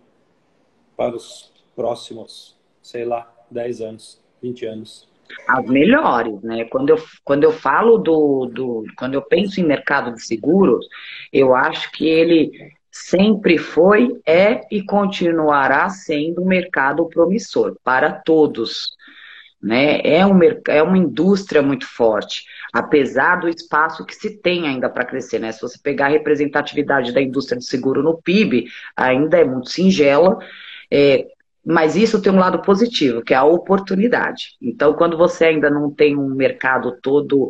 [0.98, 5.15] para os próximos, sei lá, 10 anos, 20 anos?
[5.48, 6.66] As melhores, né?
[6.66, 8.84] Quando eu, quando eu falo do, do.
[8.98, 10.88] Quando eu penso em mercado de seguros,
[11.32, 12.52] eu acho que ele
[12.92, 18.96] sempre foi, é e continuará sendo um mercado promissor para todos.
[19.62, 20.00] Né?
[20.02, 25.06] É, um, é uma indústria muito forte, apesar do espaço que se tem ainda para
[25.06, 25.40] crescer.
[25.40, 25.52] Né?
[25.52, 30.38] Se você pegar a representatividade da indústria de seguro no PIB, ainda é muito singela.
[30.90, 31.26] É,
[31.66, 34.50] mas isso tem um lado positivo, que é a oportunidade.
[34.62, 37.50] Então, quando você ainda não tem um mercado todo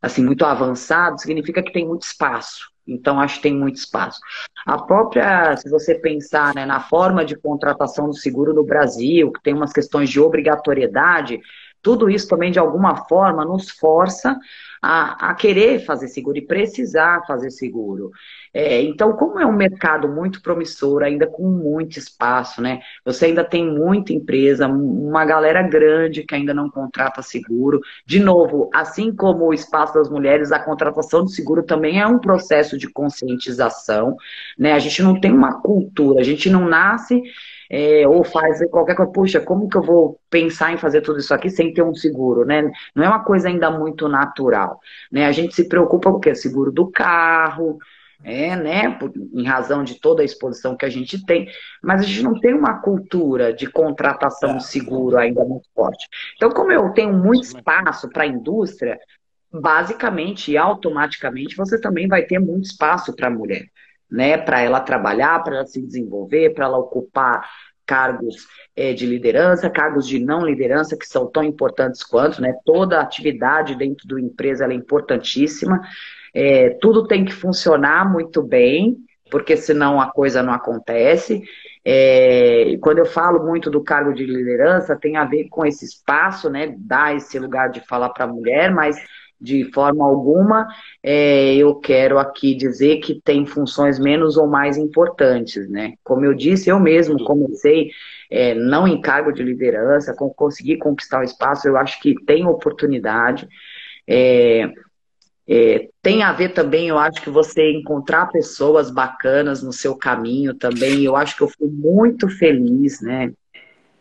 [0.00, 2.70] assim muito avançado, significa que tem muito espaço.
[2.88, 4.18] Então, acho que tem muito espaço.
[4.66, 9.42] A própria, se você pensar né, na forma de contratação do seguro no Brasil, que
[9.42, 11.38] tem umas questões de obrigatoriedade,
[11.82, 14.38] tudo isso também, de alguma forma, nos força
[14.82, 18.10] a, a querer fazer seguro e precisar fazer seguro.
[18.52, 22.80] É, então, como é um mercado muito promissor, ainda com muito espaço, né?
[23.04, 27.80] Você ainda tem muita empresa, uma galera grande que ainda não contrata seguro.
[28.06, 32.18] De novo, assim como o espaço das mulheres, a contratação de seguro também é um
[32.18, 34.16] processo de conscientização,
[34.58, 34.72] né?
[34.72, 37.22] A gente não tem uma cultura, a gente não nasce
[37.70, 41.32] é, ou faz qualquer coisa, puxa, como que eu vou pensar em fazer tudo isso
[41.32, 42.68] aqui sem ter um seguro, né?
[42.94, 44.80] Não é uma coisa ainda muito natural,
[45.10, 45.26] né?
[45.26, 46.34] A gente se preocupa com o quê?
[46.34, 47.78] Seguro do carro,
[48.24, 51.48] é, né, por, em razão de toda a exposição que a gente tem,
[51.82, 56.06] mas a gente não tem uma cultura de contratação de seguro ainda muito forte.
[56.36, 58.98] Então, como eu tenho muito espaço para a indústria,
[59.52, 63.64] basicamente e automaticamente você também vai ter muito espaço para a mulher,
[64.10, 67.48] né, para ela trabalhar, para ela se desenvolver, para ela ocupar
[67.90, 68.46] cargos
[68.76, 72.54] é, de liderança, cargos de não liderança, que são tão importantes quanto, né?
[72.64, 75.80] Toda atividade dentro da empresa é importantíssima.
[76.32, 78.96] É, tudo tem que funcionar muito bem,
[79.28, 81.42] porque senão a coisa não acontece.
[81.84, 86.48] É, quando eu falo muito do cargo de liderança, tem a ver com esse espaço,
[86.48, 86.72] né?
[86.78, 88.96] Dar esse lugar de falar para a mulher, mas
[89.40, 90.68] de forma alguma
[91.02, 95.94] é, eu quero aqui dizer que tem funções menos ou mais importantes, né?
[96.04, 97.90] Como eu disse, eu mesmo comecei
[98.30, 103.48] é, não em cargo de liderança, consegui conquistar o espaço, eu acho que tem oportunidade.
[104.06, 104.70] É,
[105.52, 110.54] é, tem a ver também, eu acho que você encontrar pessoas bacanas no seu caminho
[110.54, 111.02] também.
[111.02, 113.32] Eu acho que eu fui muito feliz, né?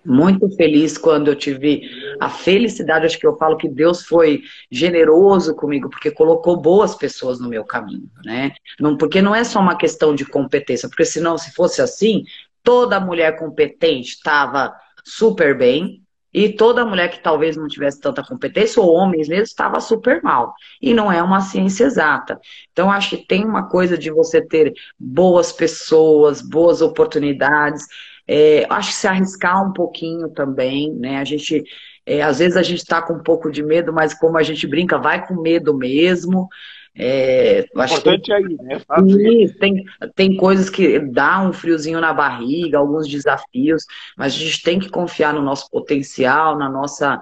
[0.05, 1.81] Muito feliz quando eu tive
[2.19, 7.39] a felicidade, acho que eu falo que Deus foi generoso comigo, porque colocou boas pessoas
[7.39, 8.51] no meu caminho, né?
[8.79, 12.23] Não, porque não é só uma questão de competência, porque senão, se fosse assim,
[12.63, 16.03] toda mulher competente estava super bem,
[16.33, 20.53] e toda mulher que talvez não tivesse tanta competência, ou homens mesmo, estava super mal.
[20.81, 22.39] E não é uma ciência exata.
[22.71, 27.87] Então, acho que tem uma coisa de você ter boas pessoas, boas oportunidades.
[28.27, 31.17] É, acho que se arriscar um pouquinho também, né?
[31.17, 31.63] A gente,
[32.09, 34.65] é, às vezes a gente está com um pouco de medo, mas como a gente
[34.65, 36.49] brinca, vai com medo mesmo.
[36.95, 38.79] É, o importante aí, né?
[38.79, 39.57] Fazer.
[39.59, 39.83] Tem,
[40.15, 43.85] tem coisas que dá um friozinho na barriga, alguns desafios,
[44.17, 47.21] mas a gente tem que confiar no nosso potencial, na nossa,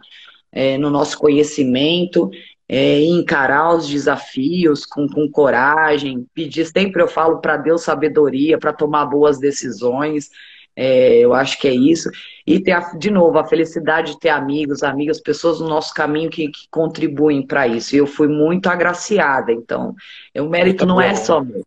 [0.53, 2.31] é, no nosso conhecimento
[2.69, 8.73] é, encarar os desafios com, com coragem, pedir, sempre eu falo para Deus sabedoria para
[8.73, 10.29] tomar boas decisões,
[10.79, 12.07] é, eu acho que é isso.
[12.45, 16.29] E ter, a, de novo, a felicidade de ter amigos, amigas, pessoas no nosso caminho
[16.29, 17.95] que, que contribuem para isso.
[17.95, 19.95] E eu fui muito agraciada, então,
[20.35, 21.63] o mérito muito não é é só meu.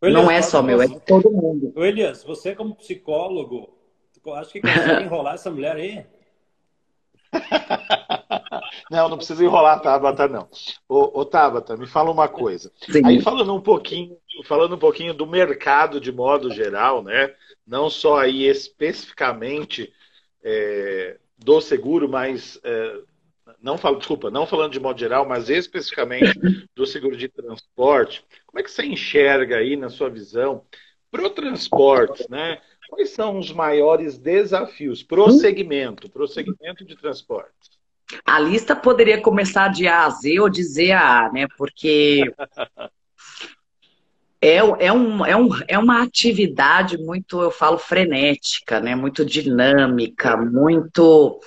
[0.00, 1.72] Elias, não é só meu, é de todo mundo.
[1.76, 3.76] Elias, você como psicólogo,
[4.34, 6.06] acho que consegue enrolar essa mulher aí?
[8.90, 10.48] não, não precisa enrolar Tabata, não.
[10.88, 12.72] Ô, ô Tabata, me fala uma coisa.
[12.90, 13.02] Sim.
[13.04, 17.32] Aí falando um pouquinho, falando um pouquinho do mercado de modo geral, né?
[17.66, 19.92] Não só aí especificamente
[20.42, 23.00] é, do seguro, mas é,
[23.62, 26.32] não falo, desculpa, não falando de modo geral, mas especificamente
[26.74, 28.24] do seguro de transporte.
[28.46, 30.64] Como é que você enxerga aí na sua visão
[31.10, 32.60] para o transporte, né?
[32.90, 37.70] Quais são os maiores desafios para o segmento, para o segmento de transportes?
[38.26, 41.46] A lista poderia começar de A a Z ou de Z a A, né?
[41.56, 42.24] Porque
[44.42, 48.96] é, é, um, é, um, é uma atividade muito, eu falo, frenética, né?
[48.96, 51.40] Muito dinâmica, muito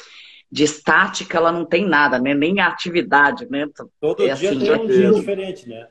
[0.49, 2.33] de estática, ela não tem nada, né?
[2.33, 3.67] Nem a atividade, né?
[3.99, 5.89] Todo é dia assim, tem um dia diferente, né?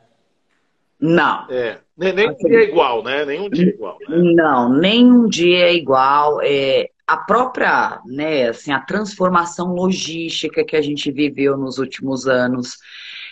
[1.02, 1.46] Não.
[1.50, 1.80] É.
[1.98, 3.24] Nem, nem assim, um dia é igual, né?
[3.24, 3.98] Nenhum dia é igual.
[4.08, 4.16] Né?
[4.34, 6.40] Não, nenhum dia é igual.
[6.40, 12.78] É, a própria, né, assim, a transformação logística que a gente viveu nos últimos anos,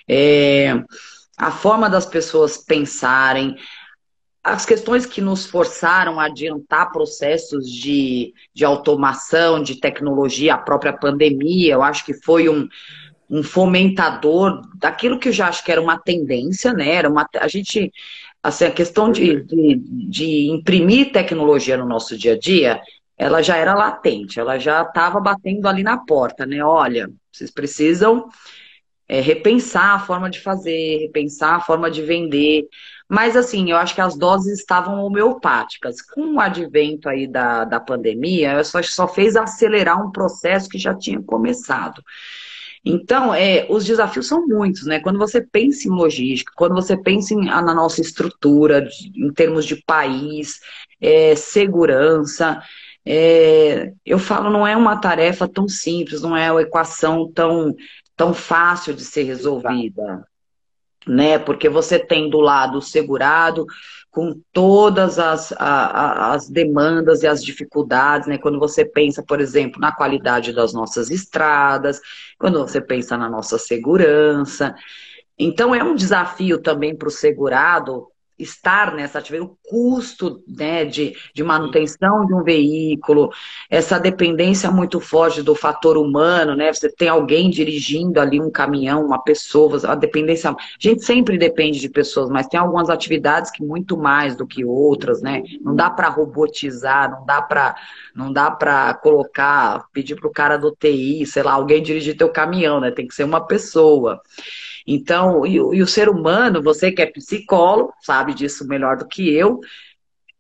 [0.09, 0.83] é,
[1.39, 3.57] a forma das pessoas pensarem,
[4.43, 10.93] as questões que nos forçaram a adiantar processos de, de automação, de tecnologia, a própria
[10.93, 12.69] pandemia, eu acho que foi um,
[13.31, 16.95] um fomentador daquilo que eu já acho que era uma tendência, né?
[16.95, 17.93] Era uma, a gente,
[18.43, 22.81] assim, a questão de, de, de imprimir tecnologia no nosso dia a dia,
[23.17, 26.65] ela já era latente, ela já estava batendo ali na porta, né?
[26.65, 28.29] Olha, vocês precisam
[29.09, 32.67] é, repensar a forma de fazer, repensar a forma de vender.
[33.09, 36.01] Mas, assim, eu acho que as doses estavam homeopáticas.
[36.01, 40.95] Com o advento aí da, da pandemia, só, só fez acelerar um processo que já
[40.95, 42.03] tinha começado.
[42.85, 45.01] Então, é, os desafios são muitos, né?
[45.01, 49.77] Quando você pensa em logística, quando você pensa em, na nossa estrutura, em termos de
[49.85, 50.61] país,
[51.01, 52.63] é, segurança,
[53.05, 57.75] é, eu falo, não é uma tarefa tão simples, não é uma equação tão,
[58.17, 60.25] tão fácil de ser resolvida,
[61.07, 61.39] né?
[61.39, 63.67] Porque você tem do lado o segurado,
[64.11, 68.39] com todas as, a, as demandas e as dificuldades, né?
[68.39, 72.01] Quando você pensa, por exemplo, na qualidade das nossas estradas,
[72.39, 74.75] quando você pensa na nossa segurança.
[75.39, 78.09] Então, é um desafio também para o segurado
[78.41, 83.31] estar nessa atividade, o custo né, de, de manutenção de um veículo,
[83.69, 86.73] essa dependência muito forte do fator humano, né?
[86.73, 90.51] Você tem alguém dirigindo ali um caminhão, uma pessoa, a dependência.
[90.51, 94.65] A gente sempre depende de pessoas, mas tem algumas atividades que muito mais do que
[94.65, 95.43] outras, né?
[95.61, 97.75] Não dá para robotizar, não dá para
[98.15, 102.29] não dá para colocar, pedir para o cara do TI, sei lá, alguém dirigir teu
[102.29, 102.91] caminhão, né?
[102.91, 104.21] Tem que ser uma pessoa.
[104.87, 109.33] Então, e, e, o ser humano, você que é psicólogo, sabe disso melhor do que
[109.33, 109.61] eu,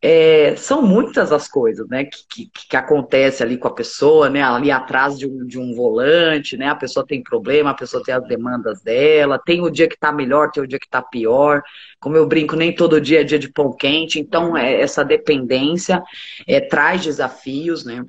[0.02, 4.42] é, são muitas as coisas, né, que, que, que acontece ali com a pessoa, né,
[4.42, 8.14] ali atrás de um, de um volante, né, a pessoa tem problema, a pessoa tem
[8.14, 11.62] as demandas dela, tem o dia que tá melhor, tem o dia que tá pior,
[12.00, 16.02] como eu brinco, nem todo dia é dia de pão quente, então é, essa dependência
[16.46, 18.02] é, traz desafios, né,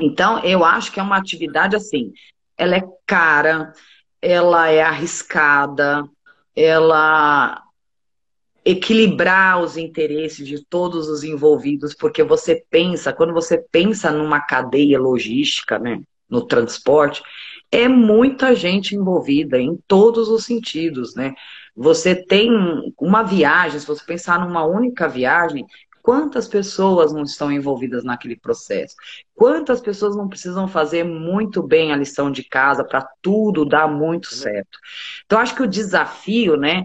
[0.00, 2.12] então eu acho que é uma atividade assim,
[2.58, 3.72] ela é cara,
[4.26, 6.04] ela é arriscada,
[6.54, 7.62] ela
[8.64, 14.98] equilibrar os interesses de todos os envolvidos, porque você pensa, quando você pensa numa cadeia
[14.98, 17.22] logística, né, no transporte,
[17.70, 21.32] é muita gente envolvida em todos os sentidos, né?
[21.76, 22.50] Você tem
[22.98, 25.64] uma viagem, se você pensar numa única viagem,
[26.06, 28.94] Quantas pessoas não estão envolvidas naquele processo?
[29.34, 34.32] Quantas pessoas não precisam fazer muito bem a lição de casa para tudo dar muito
[34.32, 34.78] certo?
[35.24, 36.84] Então, acho que o desafio, né,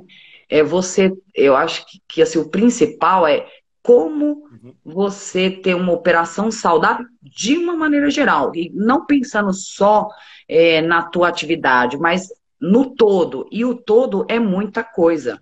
[0.49, 3.45] é você, eu acho que, que assim, o principal é
[3.83, 4.73] como uhum.
[4.83, 10.07] você ter uma operação saudável de uma maneira geral, e não pensando só
[10.47, 12.27] é, na tua atividade, mas
[12.59, 13.47] no todo.
[13.51, 15.39] E o todo é muita coisa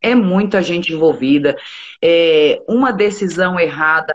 [0.00, 1.56] é muita gente envolvida.
[2.02, 4.14] É, uma decisão errada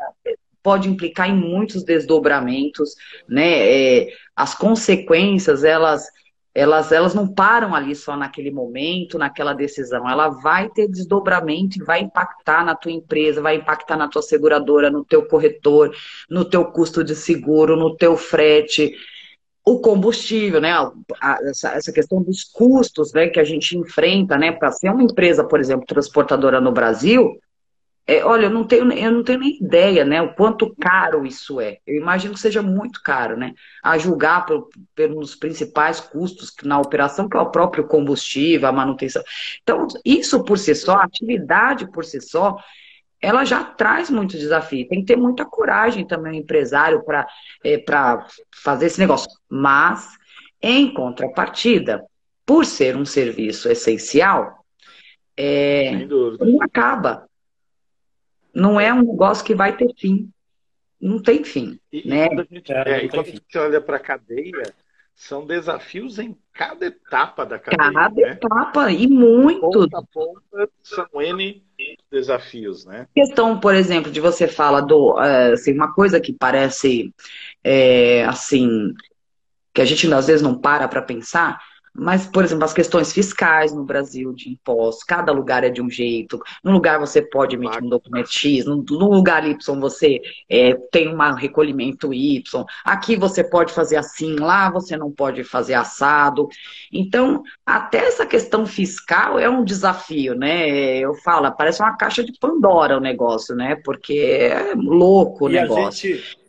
[0.61, 2.95] pode implicar em muitos desdobramentos,
[3.27, 3.67] né?
[3.67, 6.07] É, as consequências, elas
[6.55, 10.07] elas, elas não param ali só naquele momento, naquela decisão.
[10.07, 14.89] Ela vai ter desdobramento e vai impactar na tua empresa, vai impactar na tua seguradora,
[14.91, 15.95] no teu corretor,
[16.29, 18.93] no teu custo de seguro, no teu frete,
[19.65, 20.71] o combustível, né?
[21.45, 24.51] essa, questão dos custos né, que a gente enfrenta, né?
[24.51, 27.39] Para ser uma empresa, por exemplo, transportadora no Brasil,
[28.05, 30.21] é, olha, eu não, tenho, eu não tenho nem ideia, né?
[30.21, 31.77] O quanto caro isso é.
[31.87, 33.53] Eu imagino que seja muito caro, né?
[33.81, 34.45] A julgar
[34.93, 39.23] pelos principais custos na operação, que é o próprio combustível, a manutenção.
[39.61, 42.57] Então, isso por si só, a atividade por si só,
[43.23, 44.87] ela já traz muito desafio.
[44.87, 47.25] Tem que ter muita coragem também, o empresário, para
[47.63, 47.83] é,
[48.63, 49.29] fazer esse negócio.
[49.49, 50.09] Mas,
[50.61, 52.03] em contrapartida,
[52.45, 54.63] por ser um serviço essencial,
[55.35, 57.25] é, não acaba
[58.53, 60.29] não é um negócio que vai ter fim.
[61.01, 61.79] Não tem fim.
[61.91, 62.27] E, né?
[62.27, 64.63] quando a gente, é, é, e quando a gente olha para a cadeia,
[65.15, 67.93] são desafios em cada etapa da cadeia.
[67.93, 68.31] Cada né?
[68.31, 69.61] etapa, e muito.
[69.61, 71.63] Ponta a ponta são N
[72.11, 73.07] desafios, né?
[73.15, 75.19] Questão, por exemplo, de você fala do.
[75.19, 77.13] Eh, assim, uma coisa que parece
[77.63, 78.93] é, assim.
[79.73, 81.59] que a gente às vezes não para para pensar
[81.95, 85.89] mas, por exemplo, as questões fiscais no Brasil de impostos, cada lugar é de um
[85.89, 86.41] jeito.
[86.63, 90.19] No lugar você pode emitir um documento X, no, no lugar Y você
[90.49, 92.65] é, tem um recolhimento Y.
[92.83, 96.49] Aqui você pode fazer assim, lá você não pode fazer assado.
[96.91, 100.97] Então, até essa questão fiscal é um desafio, né?
[100.97, 103.75] Eu falo, parece uma caixa de Pandora o negócio, né?
[103.83, 106.42] Porque é louco o e negócio.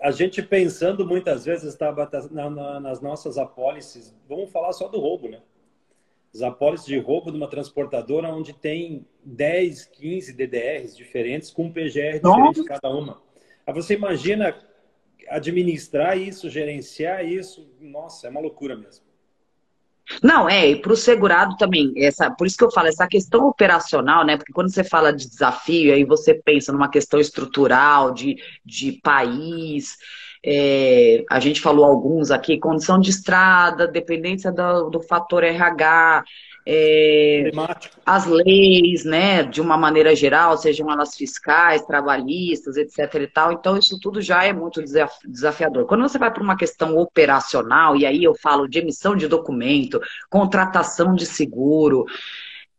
[0.00, 4.98] A gente pensando muitas vezes estava na, na, nas nossas apólices, vamos falar só do
[4.98, 5.40] roubo, né?
[6.34, 11.72] As apólices de roubo de uma transportadora onde tem 10, 15 DDRs diferentes com um
[11.72, 13.20] PGR diferente cada uma.
[13.66, 14.56] Aí você imagina
[15.28, 19.09] administrar isso, gerenciar isso, nossa, é uma loucura mesmo.
[20.22, 23.46] Não, é, e para o segurado também, essa, por isso que eu falo, essa questão
[23.46, 24.36] operacional, né?
[24.36, 29.96] Porque quando você fala de desafio, aí você pensa numa questão estrutural, de, de país,
[30.44, 36.24] é, a gente falou alguns aqui, condição de estrada, dependência do, do fator RH,
[36.66, 37.50] é,
[38.04, 43.14] as leis, né, de uma maneira geral, sejam elas fiscais, trabalhistas, etc.
[43.22, 43.52] e tal.
[43.52, 44.82] Então, isso tudo já é muito
[45.26, 45.86] desafiador.
[45.86, 50.00] Quando você vai para uma questão operacional, e aí eu falo de emissão de documento,
[50.28, 52.04] contratação de seguro,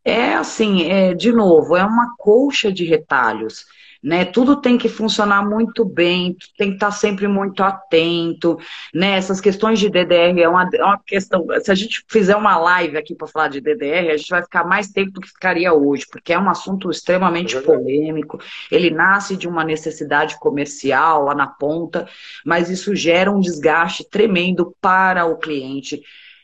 [0.04, 3.66] é assim, é, de novo, é uma colcha de retalhos
[4.04, 4.26] né?
[4.26, 8.58] Tudo tem que funcionar muito bem, tem que estar sempre muito atento,
[8.94, 9.18] né?
[9.18, 11.46] Essas questões de DDR é uma, é uma questão.
[11.64, 14.64] Se a gente fizer uma live aqui para falar de DDR, a gente vai ficar
[14.64, 18.40] mais tempo do que ficaria hoje, porque é um assunto extremamente é polêmico.
[18.72, 22.08] Ele nasce de uma necessidade comercial lá na ponta,
[22.46, 26.02] mas isso gera um desgaste tremendo para o cliente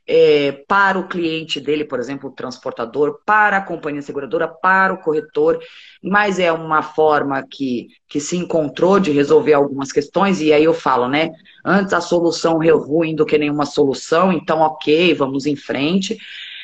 [0.08, 4.99] é, para o cliente dele, por exemplo, o transportador, para a companhia seguradora, para o
[4.99, 5.60] corretor,
[6.01, 10.74] mas é uma forma que, que se encontrou de resolver algumas questões, e aí eu
[10.74, 11.32] falo, né?
[11.66, 16.18] Antes a solução ruim do que nenhuma solução, então ok, vamos em frente.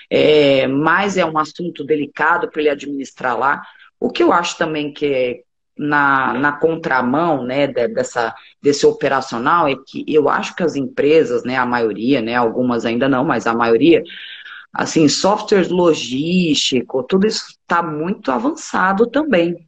[0.09, 3.61] É, mas é um assunto delicado para ele administrar lá.
[3.99, 5.39] O que eu acho também que é,
[5.77, 11.57] na, na contramão né, dessa, desse operacional é que eu acho que as empresas, né,
[11.57, 14.03] a maioria, né, algumas ainda não, mas a maioria,
[14.71, 19.67] assim, software logístico, tudo isso está muito avançado também.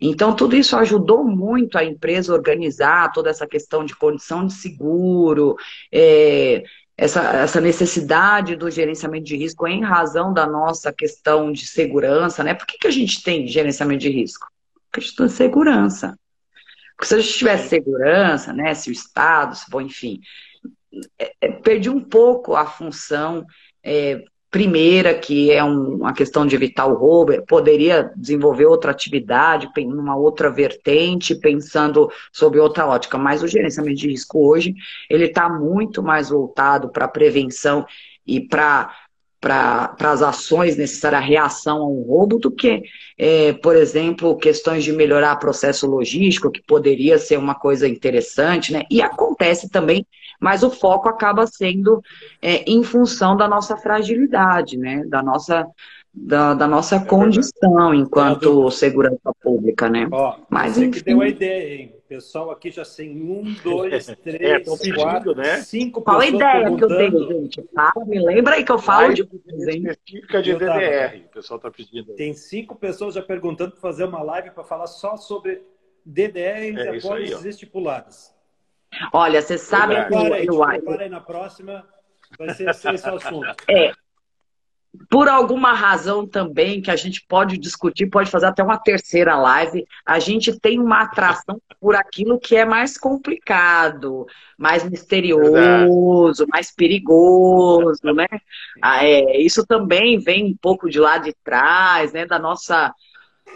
[0.00, 4.54] Então, tudo isso ajudou muito a empresa a organizar toda essa questão de condição de
[4.54, 5.56] seguro,
[5.92, 6.62] é,
[6.96, 12.54] essa, essa necessidade do gerenciamento de risco em razão da nossa questão de segurança, né?
[12.54, 14.49] Por que, que a gente tem gerenciamento de risco?
[14.92, 16.18] Questão de segurança.
[16.96, 20.20] Porque se a gente tivesse segurança, né, se o Estado, se, bom, enfim,
[21.18, 23.46] é, é, perdi um pouco a função
[23.82, 29.70] é, primeira, que é um, uma questão de evitar o roubo, poderia desenvolver outra atividade,
[29.86, 34.74] numa outra vertente, pensando sobre outra ótica, mas o gerenciamento de risco hoje,
[35.08, 37.86] ele está muito mais voltado para a prevenção
[38.26, 38.92] e para
[39.40, 42.82] para as ações necessárias, a reação a um roubo, do que,
[43.16, 48.82] é, por exemplo, questões de melhorar processo logístico, que poderia ser uma coisa interessante, né?
[48.90, 50.06] E acontece também,
[50.38, 52.02] mas o foco acaba sendo
[52.42, 55.04] é, em função da nossa fragilidade, né?
[55.06, 55.66] Da nossa,
[56.12, 60.06] da, da nossa é condição enquanto segurança pública, né?
[60.12, 60.90] Ó, mas, você enfim...
[60.90, 61.99] que deu a ideia, hein?
[62.10, 65.62] Pessoal aqui já tem um, dois, é, três, é, quatro, né?
[65.62, 67.64] cinco Qual a ideia que eu tenho, gente?
[67.72, 71.26] Fala, me lembra aí que eu falo de específica de DDR.
[71.26, 72.12] O pessoal está pedindo.
[72.14, 75.62] Tem cinco pessoas já perguntando para fazer uma live para falar só sobre
[76.04, 78.34] DDR e é apólices estipuladas.
[79.12, 80.98] Olha, você sabe que eu, eu, eu...
[80.98, 81.86] aí na próxima
[82.38, 83.54] Vai ser esse o assunto.
[83.68, 83.92] É,
[85.08, 89.86] por alguma razão também que a gente pode discutir, pode fazer até uma terceira live,
[90.04, 94.26] a gente tem uma atração por aquilo que é mais complicado,
[94.58, 98.26] mais misterioso, mais perigoso, né?
[98.82, 102.26] Ah, é, isso também vem um pouco de lá de trás, né?
[102.26, 102.92] Da nossa,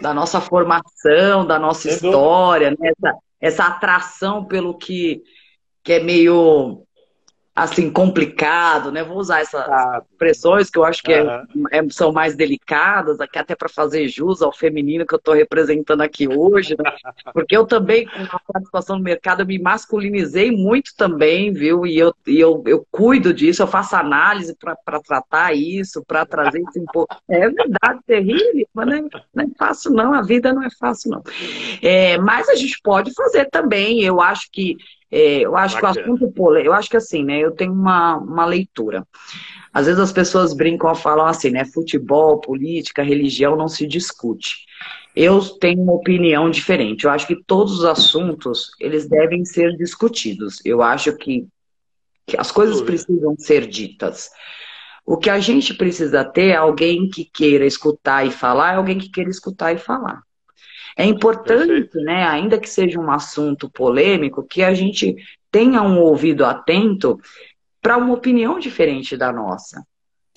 [0.01, 2.91] da nossa formação, da nossa história, né?
[2.97, 5.21] essa, essa atração pelo que,
[5.83, 6.84] que é meio
[7.55, 9.01] assim, complicado, né?
[9.01, 9.65] Vou usar essas
[10.11, 11.67] expressões que eu acho que uhum.
[11.71, 15.33] é, é, são mais delicadas, aqui até para fazer jus ao feminino que eu estou
[15.33, 16.83] representando aqui hoje, né?
[17.33, 21.85] Porque eu também, com a participação no mercado, eu me masculinizei muito também, viu?
[21.85, 26.59] E eu, e eu, eu cuido disso, eu faço análise para tratar isso, para trazer
[26.59, 27.15] isso um pouco.
[27.29, 29.01] É verdade, terrível, mas não é,
[29.33, 30.13] não é fácil, não.
[30.13, 31.23] A vida não é fácil, não.
[31.81, 34.75] É, mas a gente pode fazer também, eu acho que
[35.11, 35.93] é, eu acho Bacana.
[35.93, 37.39] que o assunto polêmico, eu acho que assim, né?
[37.39, 39.05] Eu tenho uma, uma leitura.
[39.73, 41.65] Às vezes as pessoas brincam e falam assim, né?
[41.65, 44.65] Futebol, política, religião não se discute.
[45.15, 47.05] Eu tenho uma opinião diferente.
[47.05, 50.59] Eu acho que todos os assuntos, eles devem ser discutidos.
[50.65, 51.47] Eu acho que,
[52.25, 54.29] que as coisas precisam ser ditas.
[55.05, 58.97] O que a gente precisa ter é alguém que queira escutar e falar, é alguém
[58.97, 60.21] que queira escutar e falar.
[60.95, 61.99] É importante, Perfeito.
[62.01, 65.15] né, ainda que seja um assunto polêmico, que a gente
[65.51, 67.19] tenha um ouvido atento
[67.81, 69.85] para uma opinião diferente da nossa.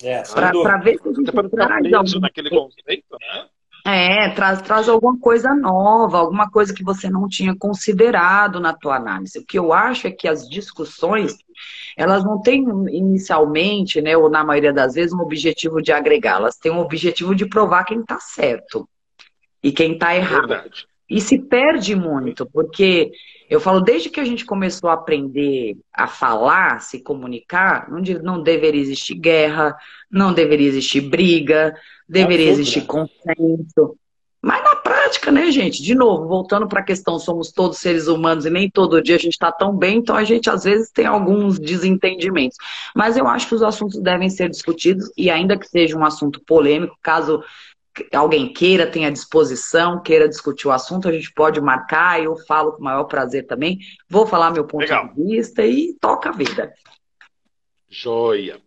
[0.01, 2.19] É, para ver se a gente traz algum...
[2.19, 3.45] naquele conceito, né?
[3.85, 8.97] É, traz, traz alguma coisa nova, alguma coisa que você não tinha considerado na tua
[8.97, 9.39] análise.
[9.39, 11.37] O que eu acho é que as discussões,
[11.97, 16.57] elas não têm inicialmente, né, ou na maioria das vezes, um objetivo de agregar, elas
[16.57, 18.87] têm um objetivo de provar quem está certo
[19.63, 20.47] e quem está errado.
[20.47, 20.87] Verdade.
[21.09, 23.11] E se perde muito, porque
[23.49, 28.43] eu falo, desde que a gente começou a aprender a falar, se comunicar, não, não
[28.43, 29.75] deveria existir guerra,
[30.09, 31.75] não deveria existir briga,
[32.07, 33.97] deveria existir consenso.
[34.41, 35.81] Mas na prática, né, gente?
[35.81, 39.19] De novo, voltando para a questão, somos todos seres humanos e nem todo dia a
[39.19, 42.57] gente está tão bem, então a gente às vezes tem alguns desentendimentos.
[42.95, 46.39] Mas eu acho que os assuntos devem ser discutidos e ainda que seja um assunto
[46.45, 47.43] polêmico, caso
[48.13, 52.79] alguém queira, tenha disposição, queira discutir o assunto, a gente pode marcar, eu falo com
[52.79, 53.79] o maior prazer também.
[54.09, 55.13] Vou falar meu ponto Legal.
[55.13, 56.73] de vista e toca a vida.
[57.89, 58.61] Joia.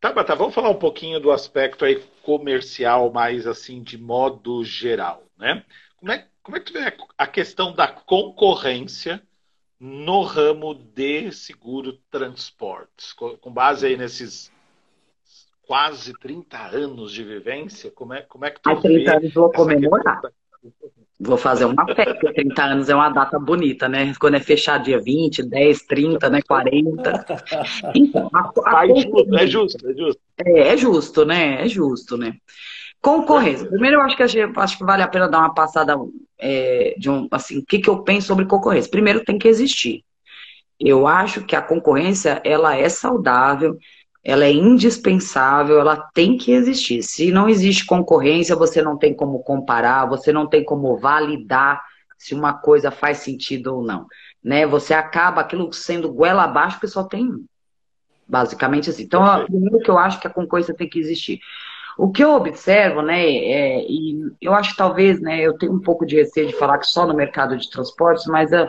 [0.00, 5.64] Tabata, vamos falar um pouquinho do aspecto aí comercial, mais assim, de modo geral, né?
[5.96, 9.20] Como é, como é que tu vê a questão da concorrência
[9.80, 13.12] no ramo de seguro transportes?
[13.12, 14.52] Com base aí nesses
[15.68, 19.52] quase 30 anos de vivência, como é, como é que tu Há 30 anos vou
[19.52, 20.22] comemorar.
[21.20, 24.14] Vou fazer uma festa, 30 anos é uma data bonita, né?
[24.18, 26.40] Quando é fechar dia 20, 10, 30, né?
[26.40, 27.26] 40.
[27.94, 30.20] Então, a, a é, justo, é justo, é justo.
[30.38, 31.62] É, é justo, né?
[31.62, 32.36] É justo, né?
[33.02, 33.68] Concorrência.
[33.68, 35.96] Primeiro, eu acho que, acho que vale a pena dar uma passada
[36.38, 38.90] é, de um, assim, o que, que eu penso sobre concorrência.
[38.90, 40.02] Primeiro, tem que existir.
[40.80, 43.76] Eu acho que a concorrência, ela é saudável,
[44.24, 47.02] ela é indispensável, ela tem que existir.
[47.02, 51.82] Se não existe concorrência, você não tem como comparar, você não tem como validar
[52.16, 54.06] se uma coisa faz sentido ou não.
[54.42, 54.66] Né?
[54.66, 57.44] Você acaba aquilo sendo goela abaixo porque só tem um.
[58.26, 59.04] Basicamente assim.
[59.04, 61.40] Então, primeiro que eu acho que a concorrência tem que existir.
[61.96, 65.80] O que eu observo, né, é, e eu acho que talvez, né, eu tenho um
[65.80, 68.68] pouco de receio de falar que só no mercado de transportes, mas uh,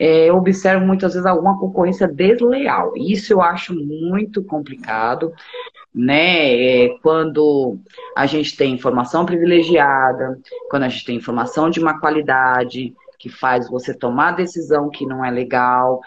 [0.00, 2.94] é, observo muitas vezes alguma concorrência desleal.
[2.96, 5.30] Isso eu acho muito complicado,
[5.94, 6.86] né?
[6.86, 7.78] É, quando
[8.16, 10.40] a gente tem informação privilegiada,
[10.70, 15.22] quando a gente tem informação de uma qualidade que faz você tomar decisão que não
[15.22, 16.00] é legal,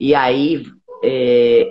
[0.00, 0.64] e aí
[1.04, 1.70] é,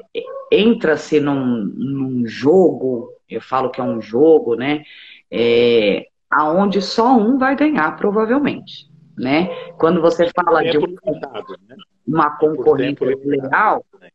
[0.52, 4.84] entra-se num, num, jogo, eu falo que é um jogo, né?
[5.32, 9.50] É, aonde só um vai ganhar, provavelmente né?
[9.78, 11.76] Quando você fala de um, né?
[12.08, 14.10] uma concorrência legal, né?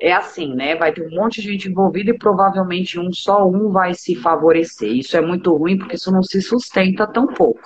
[0.00, 0.74] é assim, né?
[0.76, 4.90] Vai ter um monte de gente envolvida e provavelmente um só um vai se favorecer.
[4.90, 7.60] Isso é muito ruim porque isso não se sustenta tão pouco.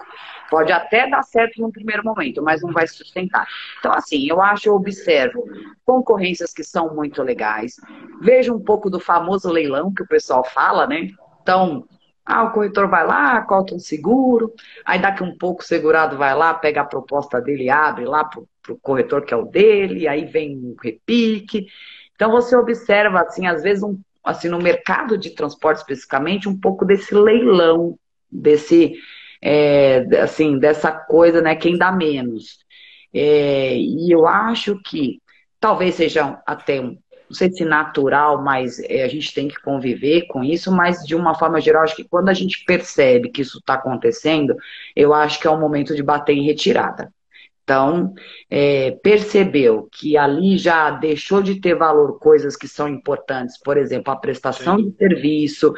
[0.50, 3.46] Pode até dar certo no primeiro momento, mas não vai sustentar.
[3.78, 5.44] Então, assim, eu acho, eu observo
[5.84, 7.76] concorrências que são muito legais.
[8.20, 11.08] Vejo um pouco do famoso leilão que o pessoal fala, né?
[11.42, 11.84] Então,
[12.24, 14.52] ah, o corretor vai lá, cota um seguro,
[14.84, 18.40] aí daqui um pouco o segurado vai lá, pega a proposta dele, abre lá para
[18.40, 21.66] o corretor que é o dele, aí vem um repique.
[22.14, 26.84] Então você observa, assim, às vezes, um, assim, no mercado de transporte especificamente, um pouco
[26.84, 27.98] desse leilão,
[28.30, 28.94] desse,
[29.42, 32.58] é, assim, dessa coisa, né, quem dá menos.
[33.12, 35.20] É, e eu acho que
[35.60, 36.80] talvez sejam até
[37.34, 41.16] não sei se natural, mas é, a gente tem que conviver com isso, mas de
[41.16, 44.54] uma forma geral, acho que quando a gente percebe que isso está acontecendo,
[44.94, 47.12] eu acho que é o momento de bater em retirada.
[47.64, 48.14] Então,
[48.48, 54.12] é, percebeu que ali já deixou de ter valor coisas que são importantes, por exemplo,
[54.12, 54.90] a prestação Sim.
[54.90, 55.74] de serviço,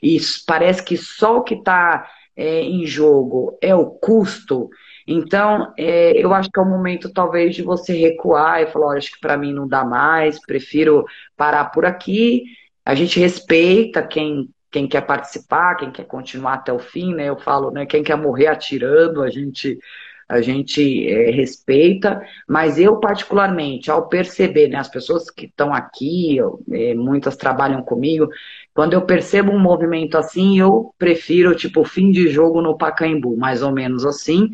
[0.00, 4.70] e parece que só o que está é, em jogo é o custo.
[5.12, 8.98] Então, é, eu acho que é o momento, talvez, de você recuar e falar: olha,
[8.98, 11.04] acho que para mim não dá mais, prefiro
[11.36, 12.44] parar por aqui.
[12.84, 17.28] A gente respeita quem, quem quer participar, quem quer continuar até o fim, né?
[17.28, 17.86] Eu falo, né?
[17.86, 19.78] Quem quer morrer atirando, a gente
[20.28, 26.36] a gente é, respeita, mas eu particularmente, ao perceber, né, as pessoas que estão aqui,
[26.36, 28.28] eu, é, muitas trabalham comigo,
[28.74, 33.62] quando eu percebo um movimento assim, eu prefiro, tipo, fim de jogo no Pacaembu, mais
[33.62, 34.48] ou menos assim,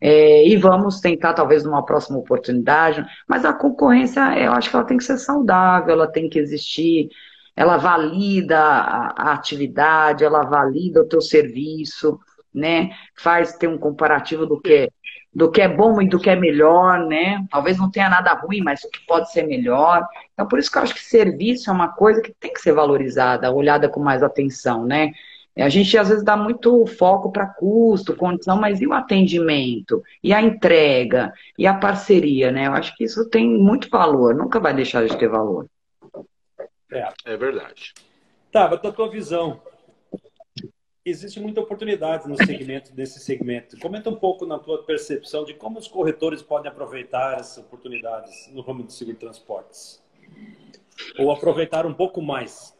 [0.00, 4.84] é, e vamos tentar, talvez, numa próxima oportunidade, mas a concorrência, eu acho que ela
[4.84, 7.08] tem que ser saudável, ela tem que existir,
[7.56, 12.18] ela valida a, a atividade, ela valida o teu serviço,
[12.54, 14.90] né, faz ter um comparativo do que
[15.34, 17.44] do que é bom e do que é melhor, né?
[17.50, 20.06] Talvez não tenha nada ruim, mas o que pode ser melhor.
[20.34, 22.72] Então, por isso que eu acho que serviço é uma coisa que tem que ser
[22.72, 25.12] valorizada, olhada com mais atenção, né?
[25.56, 30.02] A gente às vezes dá muito foco para custo, condição, mas e o atendimento?
[30.22, 31.32] E a entrega?
[31.58, 32.66] E a parceria, né?
[32.66, 35.66] Eu acho que isso tem muito valor, nunca vai deixar de ter valor.
[36.90, 37.92] É, é verdade.
[38.50, 39.60] Tá, a tua visão
[41.04, 43.78] existe muita oportunidade no segmento desse segmento.
[43.78, 48.62] Comenta um pouco na tua percepção de como os corretores podem aproveitar essas oportunidades no
[48.62, 50.02] ramo de seguro de transportes.
[51.18, 52.76] Ou aproveitar um pouco mais.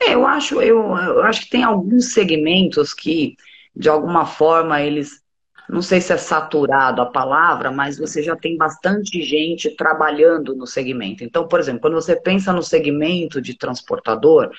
[0.00, 3.36] É, eu acho, eu, eu acho que tem alguns segmentos que,
[3.74, 5.22] de alguma forma, eles
[5.68, 10.66] não sei se é saturado a palavra, mas você já tem bastante gente trabalhando no
[10.66, 11.22] segmento.
[11.22, 14.50] Então, por exemplo, quando você pensa no segmento de transportador,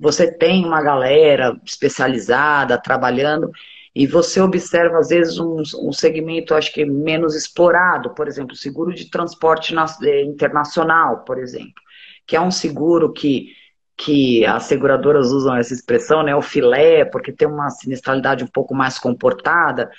[0.00, 3.50] você tem uma galera especializada trabalhando
[3.94, 8.94] e você observa, às vezes, um, um segmento, acho que menos explorado, por exemplo, seguro
[8.94, 11.82] de transporte na, eh, internacional, por exemplo,
[12.26, 13.52] que é um seguro que,
[13.96, 18.74] que as seguradoras usam essa expressão, né, o filé, porque tem uma sinistralidade um pouco
[18.74, 19.90] mais comportada,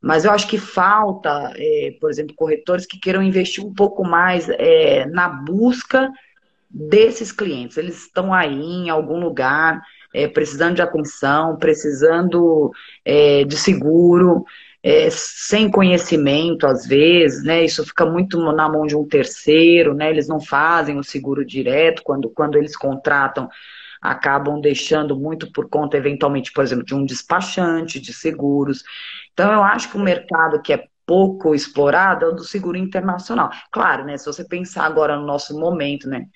[0.00, 4.48] mas eu acho que falta, é, por exemplo, corretores que queiram investir um pouco mais
[4.48, 6.10] é, na busca
[6.74, 7.76] desses clientes.
[7.76, 9.80] Eles estão aí em algum lugar,
[10.12, 12.72] é, precisando de atenção, precisando
[13.04, 14.44] é, de seguro,
[14.82, 17.64] é, sem conhecimento, às vezes, né?
[17.64, 20.10] Isso fica muito na mão de um terceiro, né?
[20.10, 23.48] Eles não fazem o seguro direto, quando, quando eles contratam,
[24.02, 28.82] acabam deixando muito por conta, eventualmente, por exemplo, de um despachante de seguros.
[29.32, 33.50] Então, eu acho que o mercado que é pouco explorado é o do seguro internacional.
[33.70, 34.16] Claro, né?
[34.18, 36.26] Se você pensar agora no nosso momento, né?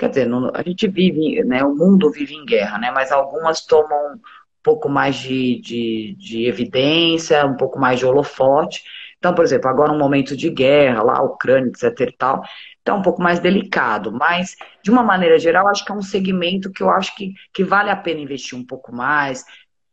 [0.00, 4.14] Quer dizer, a gente vive, né, o mundo vive em guerra, né, mas algumas tomam
[4.14, 4.20] um
[4.62, 8.82] pouco mais de, de, de evidência, um pouco mais de holofote.
[9.18, 12.42] Então, por exemplo, agora um momento de guerra, lá, Ucrânia, etc e tal,
[12.80, 16.72] então um pouco mais delicado, mas de uma maneira geral, acho que é um segmento
[16.72, 19.44] que eu acho que, que vale a pena investir um pouco mais,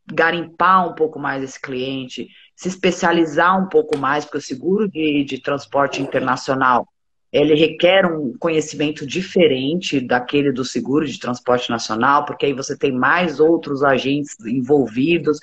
[0.09, 5.25] garimpar um pouco mais esse cliente, se especializar um pouco mais, porque o seguro de,
[5.25, 6.87] de transporte internacional
[7.37, 12.91] ele requer um conhecimento diferente daquele do seguro de transporte nacional, porque aí você tem
[12.91, 15.39] mais outros agentes envolvidos.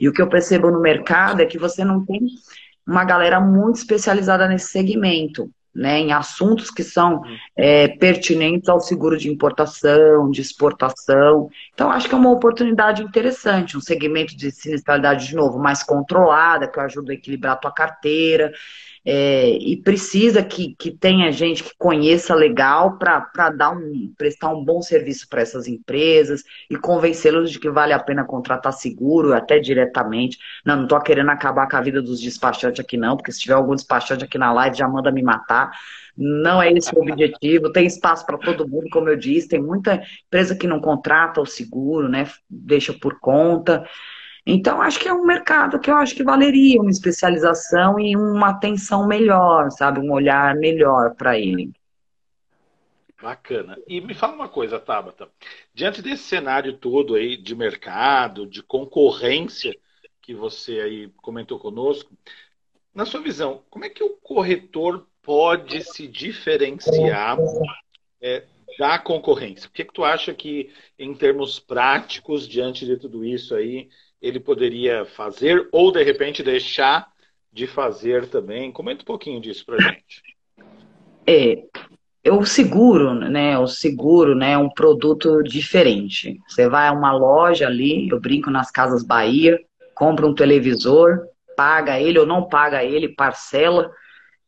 [0.00, 2.20] E o que eu percebo no mercado é que você não tem
[2.86, 7.22] uma galera muito especializada nesse segmento, né, em assuntos que são
[7.54, 11.48] é, pertinentes ao seguro de importação, de exportação.
[11.72, 16.66] Então, acho que é uma oportunidade interessante, um segmento de sinistralidade, de novo, mais controlada,
[16.66, 18.52] que ajuda a equilibrar a tua carteira
[19.10, 24.62] é, e precisa que, que tenha gente que conheça legal para dar um prestar um
[24.62, 29.58] bom serviço para essas empresas e convencê-los de que vale a pena contratar seguro até
[29.58, 30.36] diretamente.
[30.62, 33.54] Não, não estou querendo acabar com a vida dos despachantes aqui não, porque se tiver
[33.54, 35.70] algum despachante aqui na live já manda me matar.
[36.14, 37.72] Não é esse o objetivo.
[37.72, 39.48] Tem espaço para todo mundo, como eu disse.
[39.48, 42.28] Tem muita empresa que não contrata o seguro, né?
[42.50, 43.86] Deixa por conta.
[44.50, 48.48] Então, acho que é um mercado que eu acho que valeria uma especialização e uma
[48.48, 50.00] atenção melhor, sabe?
[50.00, 51.70] Um olhar melhor para ele.
[53.20, 53.76] Bacana.
[53.86, 55.28] E me fala uma coisa, Tabata.
[55.74, 59.76] Diante desse cenário todo aí de mercado, de concorrência
[60.22, 62.10] que você aí comentou conosco,
[62.94, 67.36] na sua visão, como é que o corretor pode se diferenciar
[68.18, 68.44] é,
[68.78, 69.68] da concorrência?
[69.68, 73.90] O que, que tu acha que, em termos práticos, diante de tudo isso aí,
[74.20, 77.06] ele poderia fazer ou de repente deixar
[77.52, 78.72] de fazer também?
[78.72, 80.22] Comenta um pouquinho disso para gente.
[81.26, 81.62] É,
[82.30, 83.58] o seguro, né?
[83.58, 84.52] O seguro, né?
[84.52, 86.38] É um produto diferente.
[86.48, 89.58] Você vai a uma loja ali, eu brinco nas casas Bahia,
[89.94, 91.20] compra um televisor,
[91.56, 93.90] paga ele ou não paga ele, parcela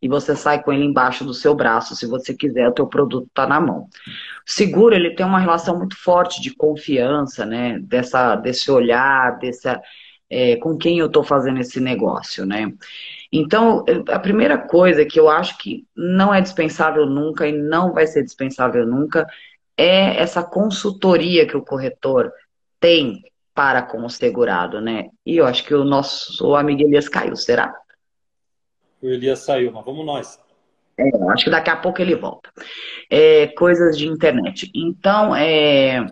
[0.03, 3.27] e você sai com ele embaixo do seu braço, se você quiser, o teu produto
[3.27, 3.81] está na mão.
[3.83, 7.79] O seguro, ele tem uma relação muito forte de confiança, né?
[7.81, 9.81] Dessa, desse olhar, dessa,
[10.31, 12.73] é, com quem eu estou fazendo esse negócio, né?
[13.33, 18.07] Então, a primeira coisa que eu acho que não é dispensável nunca e não vai
[18.07, 19.27] ser dispensável nunca
[19.77, 22.33] é essa consultoria que o corretor
[22.81, 23.23] tem
[23.55, 25.09] para com o segurado, né?
[25.25, 27.75] E eu acho que o nosso amigo Elias caiu, será?
[29.03, 30.39] O Elias saiu, mas vamos nós.
[30.99, 32.51] É, acho que daqui a pouco ele volta.
[33.09, 34.71] É, coisas de internet.
[34.75, 36.07] Então, é,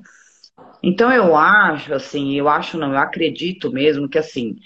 [0.83, 4.57] então eu acho, assim, eu acho não, eu acredito mesmo que assim,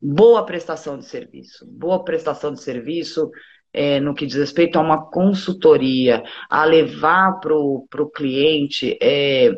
[0.00, 3.30] boa prestação de serviço, boa prestação de serviço
[3.72, 9.50] é, no que diz respeito a uma consultoria, a levar para o cliente é,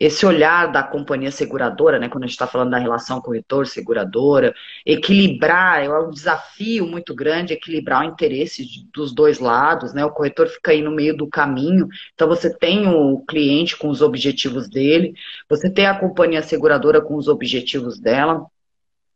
[0.00, 5.84] esse olhar da companhia seguradora, né, quando a gente está falando da relação corretor-seguradora, equilibrar,
[5.84, 10.70] é um desafio muito grande equilibrar o interesse dos dois lados, né, o corretor fica
[10.70, 15.12] aí no meio do caminho, então você tem o cliente com os objetivos dele,
[15.46, 18.46] você tem a companhia seguradora com os objetivos dela,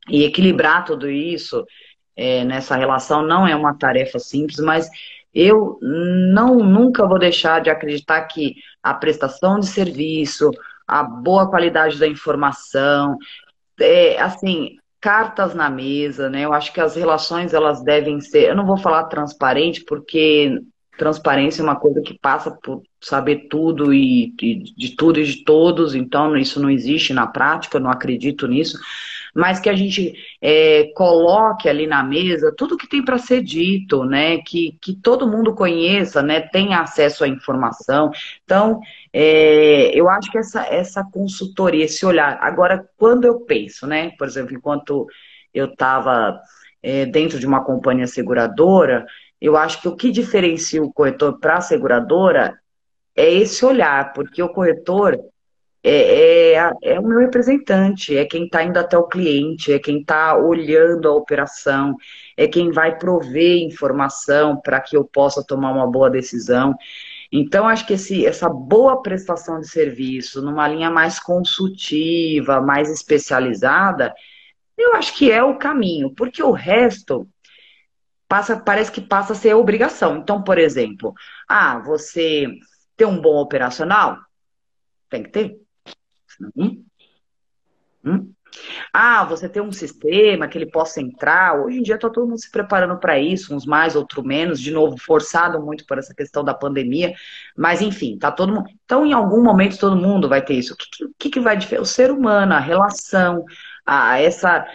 [0.06, 1.64] e equilibrar tudo isso
[2.14, 4.86] é, nessa relação não é uma tarefa simples, mas
[5.32, 10.50] eu não nunca vou deixar de acreditar que a prestação de serviço,
[10.86, 13.16] a boa qualidade da informação,
[13.80, 16.44] é, assim, cartas na mesa, né?
[16.44, 20.58] Eu acho que as relações elas devem ser, eu não vou falar transparente porque
[20.96, 25.44] transparência é uma coisa que passa por saber tudo e, e de tudo e de
[25.44, 28.78] todos, então isso não existe na prática, eu não acredito nisso
[29.34, 34.04] mas que a gente é, coloque ali na mesa tudo que tem para ser dito,
[34.04, 34.38] né?
[34.38, 36.40] Que, que todo mundo conheça, né?
[36.40, 38.12] Tenha acesso à informação.
[38.44, 38.80] Então,
[39.12, 42.38] é, eu acho que essa, essa consultoria, esse olhar.
[42.40, 44.12] Agora, quando eu penso, né?
[44.16, 45.06] Por exemplo, enquanto
[45.52, 46.40] eu estava
[46.82, 49.04] é, dentro de uma companhia seguradora,
[49.40, 52.58] eu acho que o que diferencia o corretor para a seguradora
[53.16, 55.18] é esse olhar, porque o corretor
[55.84, 60.00] é, é, é, o meu representante, é quem está indo até o cliente, é quem
[60.00, 61.94] está olhando a operação,
[62.36, 66.74] é quem vai prover informação para que eu possa tomar uma boa decisão.
[67.30, 74.14] Então, acho que esse, essa boa prestação de serviço, numa linha mais consultiva, mais especializada,
[74.78, 77.28] eu acho que é o caminho, porque o resto
[78.28, 80.16] passa, parece que passa a ser obrigação.
[80.16, 81.12] Então, por exemplo,
[81.48, 82.46] ah, você
[82.96, 84.18] tem um bom operacional?
[85.10, 85.63] Tem que ter.
[86.56, 86.84] Hum?
[88.04, 88.34] Hum?
[88.92, 91.60] Ah, você tem um sistema que ele possa entrar.
[91.60, 94.70] Hoje em dia está todo mundo se preparando para isso, uns mais, outros menos, de
[94.70, 97.14] novo, forçado muito por essa questão da pandemia.
[97.56, 98.68] Mas, enfim, tá todo mundo.
[98.84, 100.74] Então, em algum momento, todo mundo vai ter isso.
[100.74, 101.82] O que, que, que vai diferenciar?
[101.82, 103.44] O ser humano, a relação,
[103.84, 104.66] a essa.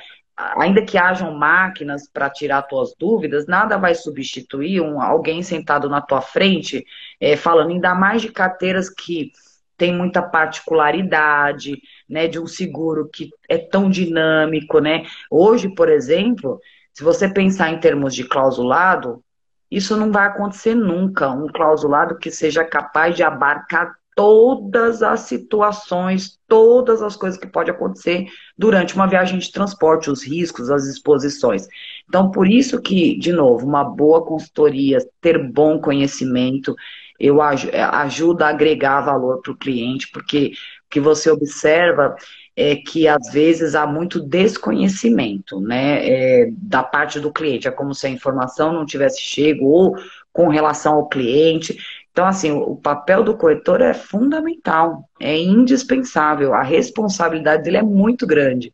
[0.57, 5.99] Ainda que hajam máquinas para tirar tuas dúvidas, nada vai substituir um, alguém sentado na
[6.01, 6.85] tua frente,
[7.19, 9.33] é, falando ainda mais de carteiras que
[9.79, 15.05] tem muita particularidade, né, de um seguro que é tão dinâmico, né?
[15.31, 16.59] Hoje, por exemplo,
[16.93, 19.23] se você pensar em termos de clausulado,
[19.71, 26.37] isso não vai acontecer nunca, um clausulado que seja capaz de abarcar todas as situações,
[26.45, 28.25] todas as coisas que pode acontecer
[28.57, 31.65] durante uma viagem de transporte, os riscos, as exposições.
[32.05, 36.75] Então, por isso que, de novo, uma boa consultoria, ter bom conhecimento
[37.19, 40.53] eu é, ajuda a agregar valor para o cliente, porque
[40.87, 42.15] o que você observa
[42.55, 47.67] é que às vezes há muito desconhecimento, né, é, da parte do cliente.
[47.67, 49.95] É como se a informação não tivesse chego ou
[50.33, 51.77] com relação ao cliente.
[52.11, 56.53] Então, assim, o papel do corretor é fundamental, é indispensável.
[56.53, 58.73] A responsabilidade dele é muito grande.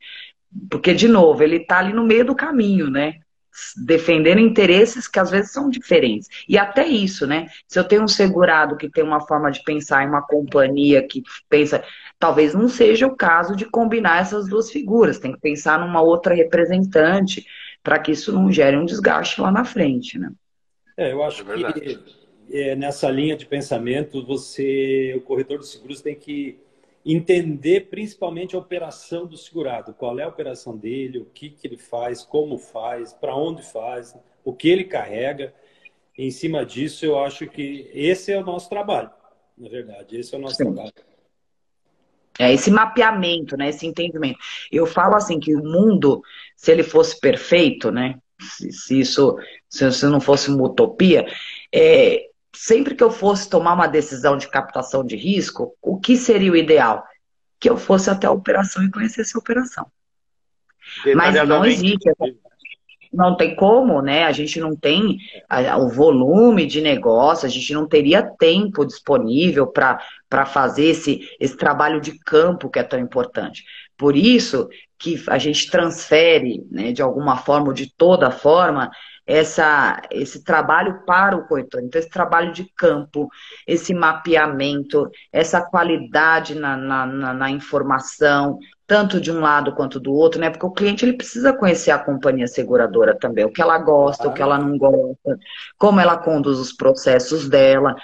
[0.70, 3.20] Porque, de novo, ele está ali no meio do caminho, né?
[3.78, 6.30] Defendendo interesses que às vezes são diferentes.
[6.48, 7.48] E até isso, né?
[7.68, 11.24] Se eu tenho um segurado que tem uma forma de pensar em uma companhia que
[11.50, 11.84] pensa,
[12.20, 16.34] talvez não seja o caso de combinar essas duas figuras, tem que pensar numa outra
[16.34, 17.46] representante
[17.84, 20.32] para que isso não gere um desgaste lá na frente, né?
[20.98, 22.00] É, eu acho é que
[22.52, 26.58] é, nessa linha de pensamento, você, o corretor de seguros tem que
[27.06, 31.78] entender principalmente a operação do segurado, qual é a operação dele, o que, que ele
[31.78, 35.54] faz, como faz, para onde faz, o que ele carrega.
[36.18, 39.12] Em cima disso, eu acho que esse é o nosso trabalho,
[39.56, 40.64] na verdade, esse é o nosso Sim.
[40.64, 40.94] trabalho.
[42.38, 44.40] É esse mapeamento, né, esse entendimento.
[44.72, 46.22] Eu falo assim que o mundo,
[46.56, 49.38] se ele fosse perfeito, né, se, se isso
[49.70, 51.26] se, se não fosse uma utopia,
[51.72, 56.52] é, sempre que eu fosse tomar uma decisão de captação de risco, o que seria
[56.52, 57.04] o ideal?
[57.60, 59.88] Que eu fosse até a operação e conhecesse a operação.
[61.16, 62.10] Mas não existe
[63.16, 64.26] não tem como, né?
[64.26, 65.18] A gente não tem
[65.80, 72.02] o volume de negócio, a gente não teria tempo disponível para fazer esse, esse trabalho
[72.02, 73.64] de campo que é tão importante.
[73.98, 74.68] Por isso
[75.00, 78.92] que a gente transfere, né, de alguma forma ou de toda forma,
[79.26, 81.82] essa, esse trabalho para o corretor.
[81.82, 83.28] Então, esse trabalho de campo,
[83.66, 90.14] esse mapeamento, essa qualidade na, na, na, na informação, tanto de um lado quanto do
[90.14, 90.50] outro, né?
[90.50, 94.28] Porque o cliente ele precisa conhecer a companhia seguradora também, o que ela gosta, ah.
[94.28, 95.40] o que ela não gosta,
[95.78, 97.96] como ela conduz os processos dela,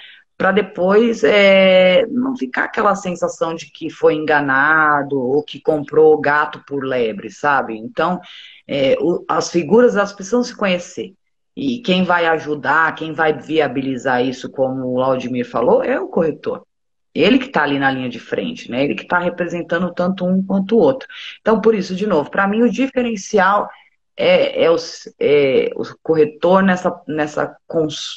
[0.41, 6.63] para depois é, não ficar aquela sensação de que foi enganado ou que comprou gato
[6.65, 7.78] por lebre, sabe?
[7.78, 8.19] Então,
[8.68, 11.14] é, o, as figuras elas precisam se conhecer.
[11.55, 16.66] E quem vai ajudar, quem vai viabilizar isso, como o Laudimir falou, é o corretor.
[17.14, 18.86] Ele que está ali na linha de frente, né?
[18.86, 21.07] Ele que está representando tanto um quanto o outro.
[21.41, 23.70] Então, por isso, de novo, para mim o diferencial
[24.16, 24.76] é, é, o,
[25.20, 27.57] é, o, corretor nessa, nessa,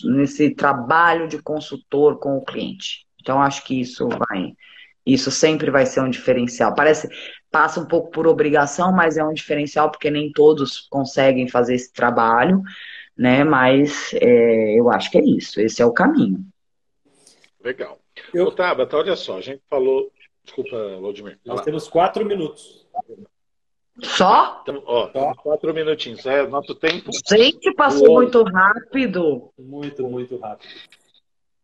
[0.05, 3.07] nesse trabalho de consultor com o cliente.
[3.21, 4.53] Então, acho que isso vai,
[5.05, 6.75] isso sempre vai ser um diferencial.
[6.75, 7.09] Parece,
[7.55, 11.93] passa um pouco por obrigação, mas é um diferencial porque nem todos conseguem fazer esse
[11.93, 12.61] trabalho,
[13.17, 13.45] né?
[13.45, 16.45] Mas é, eu acho que é isso, esse é o caminho.
[17.63, 18.01] Legal.
[18.33, 18.47] Eu...
[18.47, 20.11] Ô, Tabata, olha só, a gente falou.
[20.43, 21.39] Desculpa, Valdemir.
[21.47, 22.85] Nós temos quatro minutos.
[24.03, 24.61] Só?
[24.63, 25.35] Então, ó, Só?
[25.37, 26.27] quatro minutinhos.
[26.27, 27.11] É nosso tempo.
[27.29, 29.53] Gente, passou muito rápido.
[29.57, 30.75] Muito, muito rápido.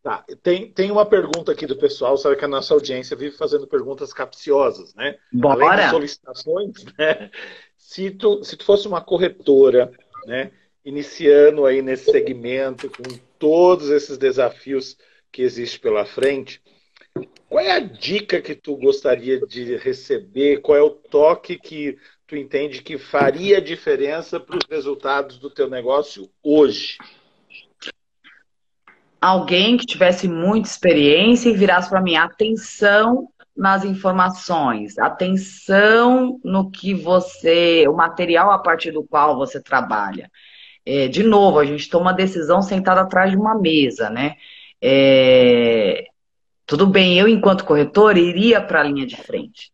[0.03, 3.67] Tá, tem, tem uma pergunta aqui do pessoal, sabe que a nossa audiência vive fazendo
[3.67, 5.19] perguntas capciosas, né?
[5.31, 5.67] Bora.
[5.67, 7.31] Além de solicitações, né?
[7.77, 9.93] Se tu, se tu fosse uma corretora,
[10.27, 10.53] né?
[10.83, 14.97] Iniciando aí nesse segmento, com todos esses desafios
[15.31, 16.63] que existe pela frente.
[17.47, 20.61] Qual é a dica que tu gostaria de receber?
[20.61, 25.69] Qual é o toque que tu entende que faria diferença para os resultados do teu
[25.69, 26.97] negócio hoje?
[29.21, 36.95] Alguém que tivesse muita experiência e virasse para mim, atenção nas informações, atenção no que
[36.95, 40.31] você, o material a partir do qual você trabalha.
[40.87, 44.37] É, de novo, a gente toma decisão sentada atrás de uma mesa, né?
[44.81, 46.07] É,
[46.65, 49.71] tudo bem, eu, enquanto corretor, iria para a linha de frente.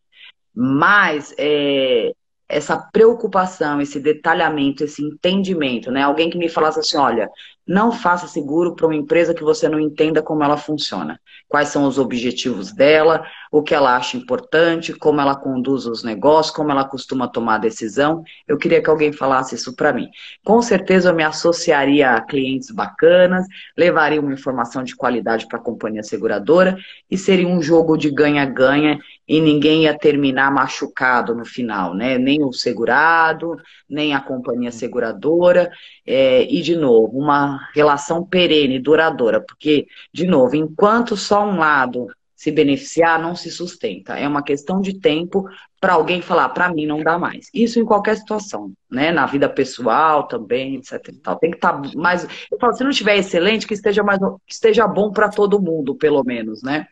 [0.52, 2.12] Mas é,
[2.48, 6.02] essa preocupação, esse detalhamento, esse entendimento, né?
[6.02, 7.28] Alguém que me falasse assim, olha,
[7.66, 11.20] não faça seguro para uma empresa que você não entenda como ela funciona.
[11.48, 16.54] Quais são os objetivos dela, o que ela acha importante, como ela conduz os negócios,
[16.54, 18.22] como ela costuma tomar decisão.
[18.46, 20.08] Eu queria que alguém falasse isso para mim.
[20.44, 23.44] Com certeza eu me associaria a clientes bacanas,
[23.76, 26.76] levaria uma informação de qualidade para a companhia seguradora
[27.10, 32.16] e seria um jogo de ganha-ganha e ninguém ia terminar machucado no final, né?
[32.18, 33.56] Nem o segurado,
[33.88, 35.70] nem a companhia seguradora.
[36.06, 42.06] É, e, de novo, uma relação perene, duradoura, porque, de novo, enquanto só um lado
[42.36, 44.18] se beneficiar, não se sustenta.
[44.18, 45.48] É uma questão de tempo
[45.80, 47.48] para alguém falar, para mim não dá mais.
[47.52, 49.10] Isso em qualquer situação, né?
[49.10, 51.02] Na vida pessoal também, etc.
[51.40, 52.24] Tem que estar tá mais.
[52.52, 55.96] Eu falo, se não estiver excelente, que esteja mais, que esteja bom para todo mundo,
[55.96, 56.86] pelo menos, né?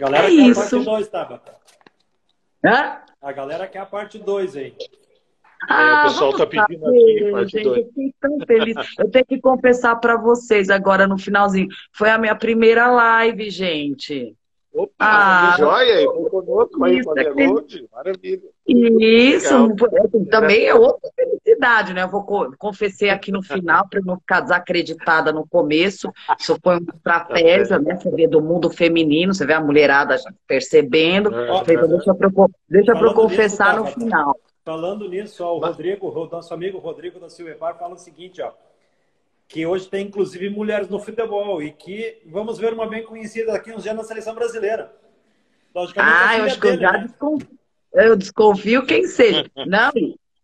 [0.00, 0.60] Galera, é isso.
[0.60, 1.54] a parte 2, Tabata.
[2.64, 3.02] Hã?
[3.20, 4.74] A galera quer a parte 2 aí.
[5.68, 7.66] Ah, o pessoal está pedindo aqui, parte 2.
[7.66, 8.76] Eu fiquei tão feliz.
[8.98, 11.68] Eu tenho que confessar para vocês agora no finalzinho.
[11.92, 14.34] Foi a minha primeira live, gente.
[14.72, 18.48] Opa, ah, joia, aí, fazer load, maravilha.
[18.68, 20.26] Isso, Legal.
[20.30, 22.04] também é outra felicidade, né?
[22.04, 22.24] Eu vou
[22.56, 26.12] confessar aqui no final, para não ficar desacreditada no começo.
[26.38, 27.96] Isso foi uma estratégia, né?
[27.96, 30.16] Você vê do mundo feminino, você vê a mulherada
[30.46, 31.34] percebendo.
[31.34, 34.36] É, é, deixa eu, deixa eu confessar nisso, no final.
[34.64, 38.52] Falando nisso, ó, o Rodrigo, o nosso amigo Rodrigo da Silvepar fala o seguinte, ó
[39.50, 43.72] que hoje tem inclusive mulheres no futebol e que vamos ver uma bem conhecida daqui
[43.72, 44.94] uns dias na seleção brasileira.
[45.96, 46.98] Ah, eu acho que eu já né?
[47.08, 47.58] desconfio,
[47.92, 49.50] eu desconfio quem seja.
[49.66, 49.90] Não,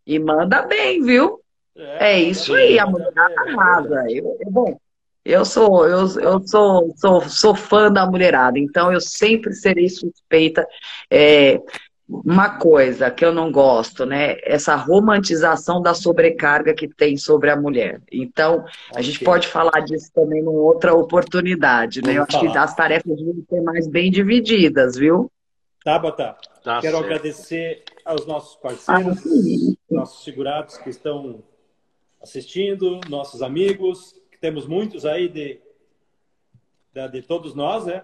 [0.05, 1.39] e manda bem, viu?
[1.73, 4.05] É, é isso aí, a mulher arrasa.
[4.09, 4.77] Eu, bom,
[5.23, 10.67] eu sou, eu, eu sou, sou, sou fã da mulherada, então eu sempre serei suspeita.
[11.09, 11.61] É,
[12.09, 14.37] uma coisa que eu não gosto, né?
[14.43, 18.01] Essa romantização da sobrecarga que tem sobre a mulher.
[18.11, 18.63] Então,
[18.95, 22.13] a gente pode falar disso também numa outra oportunidade, né?
[22.13, 22.51] Vamos eu acho falar.
[22.51, 25.29] que as tarefas devem ser mais bem divididas, viu?
[25.83, 26.37] Tá, Bata.
[26.63, 27.05] Tá Quero certo.
[27.05, 31.43] agradecer aos nossos parceiros, ah, nossos segurados que estão
[32.21, 35.61] assistindo, nossos amigos, que temos muitos aí de
[37.11, 38.03] de todos nós, né?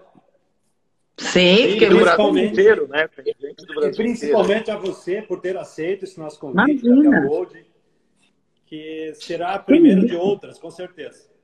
[1.16, 3.08] Sim, porque do Brasil inteiro, né?
[3.08, 4.78] Tem gente do Brasil e principalmente inteiro.
[4.78, 7.64] a você por ter aceito esse nosso convite da Gold,
[8.66, 11.34] que será a primeira de outras, com certeza.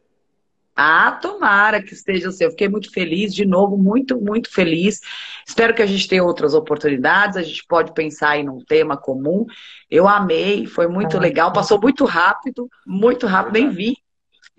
[0.83, 2.45] Ah, tomara que esteja assim.
[2.45, 5.01] Eu fiquei muito feliz, de novo, muito, muito feliz.
[5.47, 7.37] Espero que a gente tenha outras oportunidades.
[7.37, 9.45] A gente pode pensar em um tema comum.
[9.91, 11.53] Eu amei, foi muito ah, legal.
[11.53, 13.99] Passou muito rápido, muito rápido, nem vi.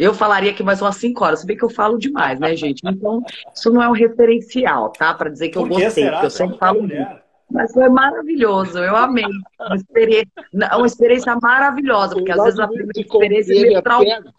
[0.01, 2.81] Eu falaria que mais umas 5 horas, se bem que eu falo demais, né, gente?
[2.83, 3.23] Então,
[3.53, 5.13] isso não é um referencial, tá?
[5.13, 7.21] Para dizer que eu gostei, porque eu sempre falo muito.
[7.51, 9.27] Mas foi maravilhoso, eu amei.
[9.59, 10.31] Uma experiência,
[10.75, 14.31] uma experiência maravilhosa, porque às vezes a primeira experiência é meio traumática.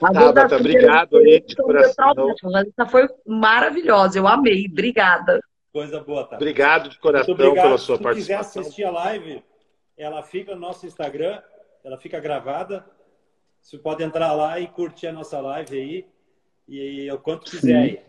[0.00, 2.14] Tabata, obrigado aí de coração.
[2.44, 5.40] Mas essa foi maravilhosa, eu amei, obrigada.
[5.72, 6.36] Coisa boa, tá?
[6.36, 8.62] Obrigado de coração pela sua Se participação.
[8.62, 9.42] Se quiser assistir a live,
[9.98, 11.40] ela fica no nosso Instagram,
[11.84, 12.84] ela fica gravada.
[13.60, 16.06] Você pode entrar lá e curtir a nossa live aí,
[16.68, 18.00] e o quanto quiser aí.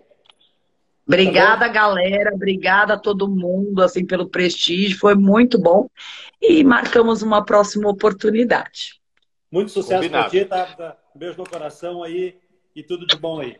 [1.05, 2.33] Obrigada, tá galera.
[2.33, 4.97] Obrigada a todo mundo, assim, pelo prestígio.
[4.97, 5.89] Foi muito bom.
[6.41, 9.01] E marcamos uma próxima oportunidade.
[9.51, 10.97] Muito sucesso para ti, tá?
[11.13, 12.39] Um beijo no coração aí
[12.75, 13.57] e tudo de bom aí.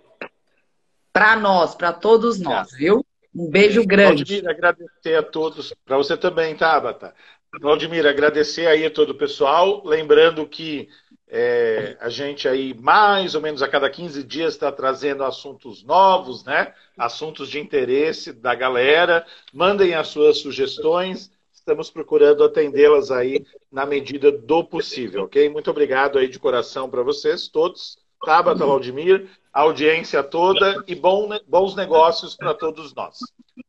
[1.11, 3.05] Para nós, para todos nós, viu?
[3.35, 4.23] Um beijo grande.
[4.23, 7.13] Valdemir, agradecer a todos, para você também, Tabata.
[7.61, 9.81] Valdemir, agradecer aí a todo o pessoal.
[9.85, 10.89] Lembrando que
[11.27, 16.43] é, a gente aí, mais ou menos a cada 15 dias, está trazendo assuntos novos,
[16.43, 16.73] né?
[16.97, 19.25] Assuntos de interesse da galera.
[19.53, 21.31] Mandem as suas sugestões
[21.63, 25.49] estamos procurando atendê-las aí na medida do possível, ok?
[25.49, 27.97] Muito obrigado aí de coração para vocês todos.
[28.25, 33.17] Tabata Valdemir, audiência toda e bom, bons negócios para todos nós.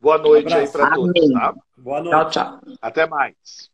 [0.01, 1.55] Boa noite um aí para todos, tá?
[1.77, 2.33] Boa noite.
[2.33, 2.61] Tchau, tchau.
[2.83, 3.74] Até mais.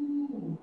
[0.00, 0.59] Ooh.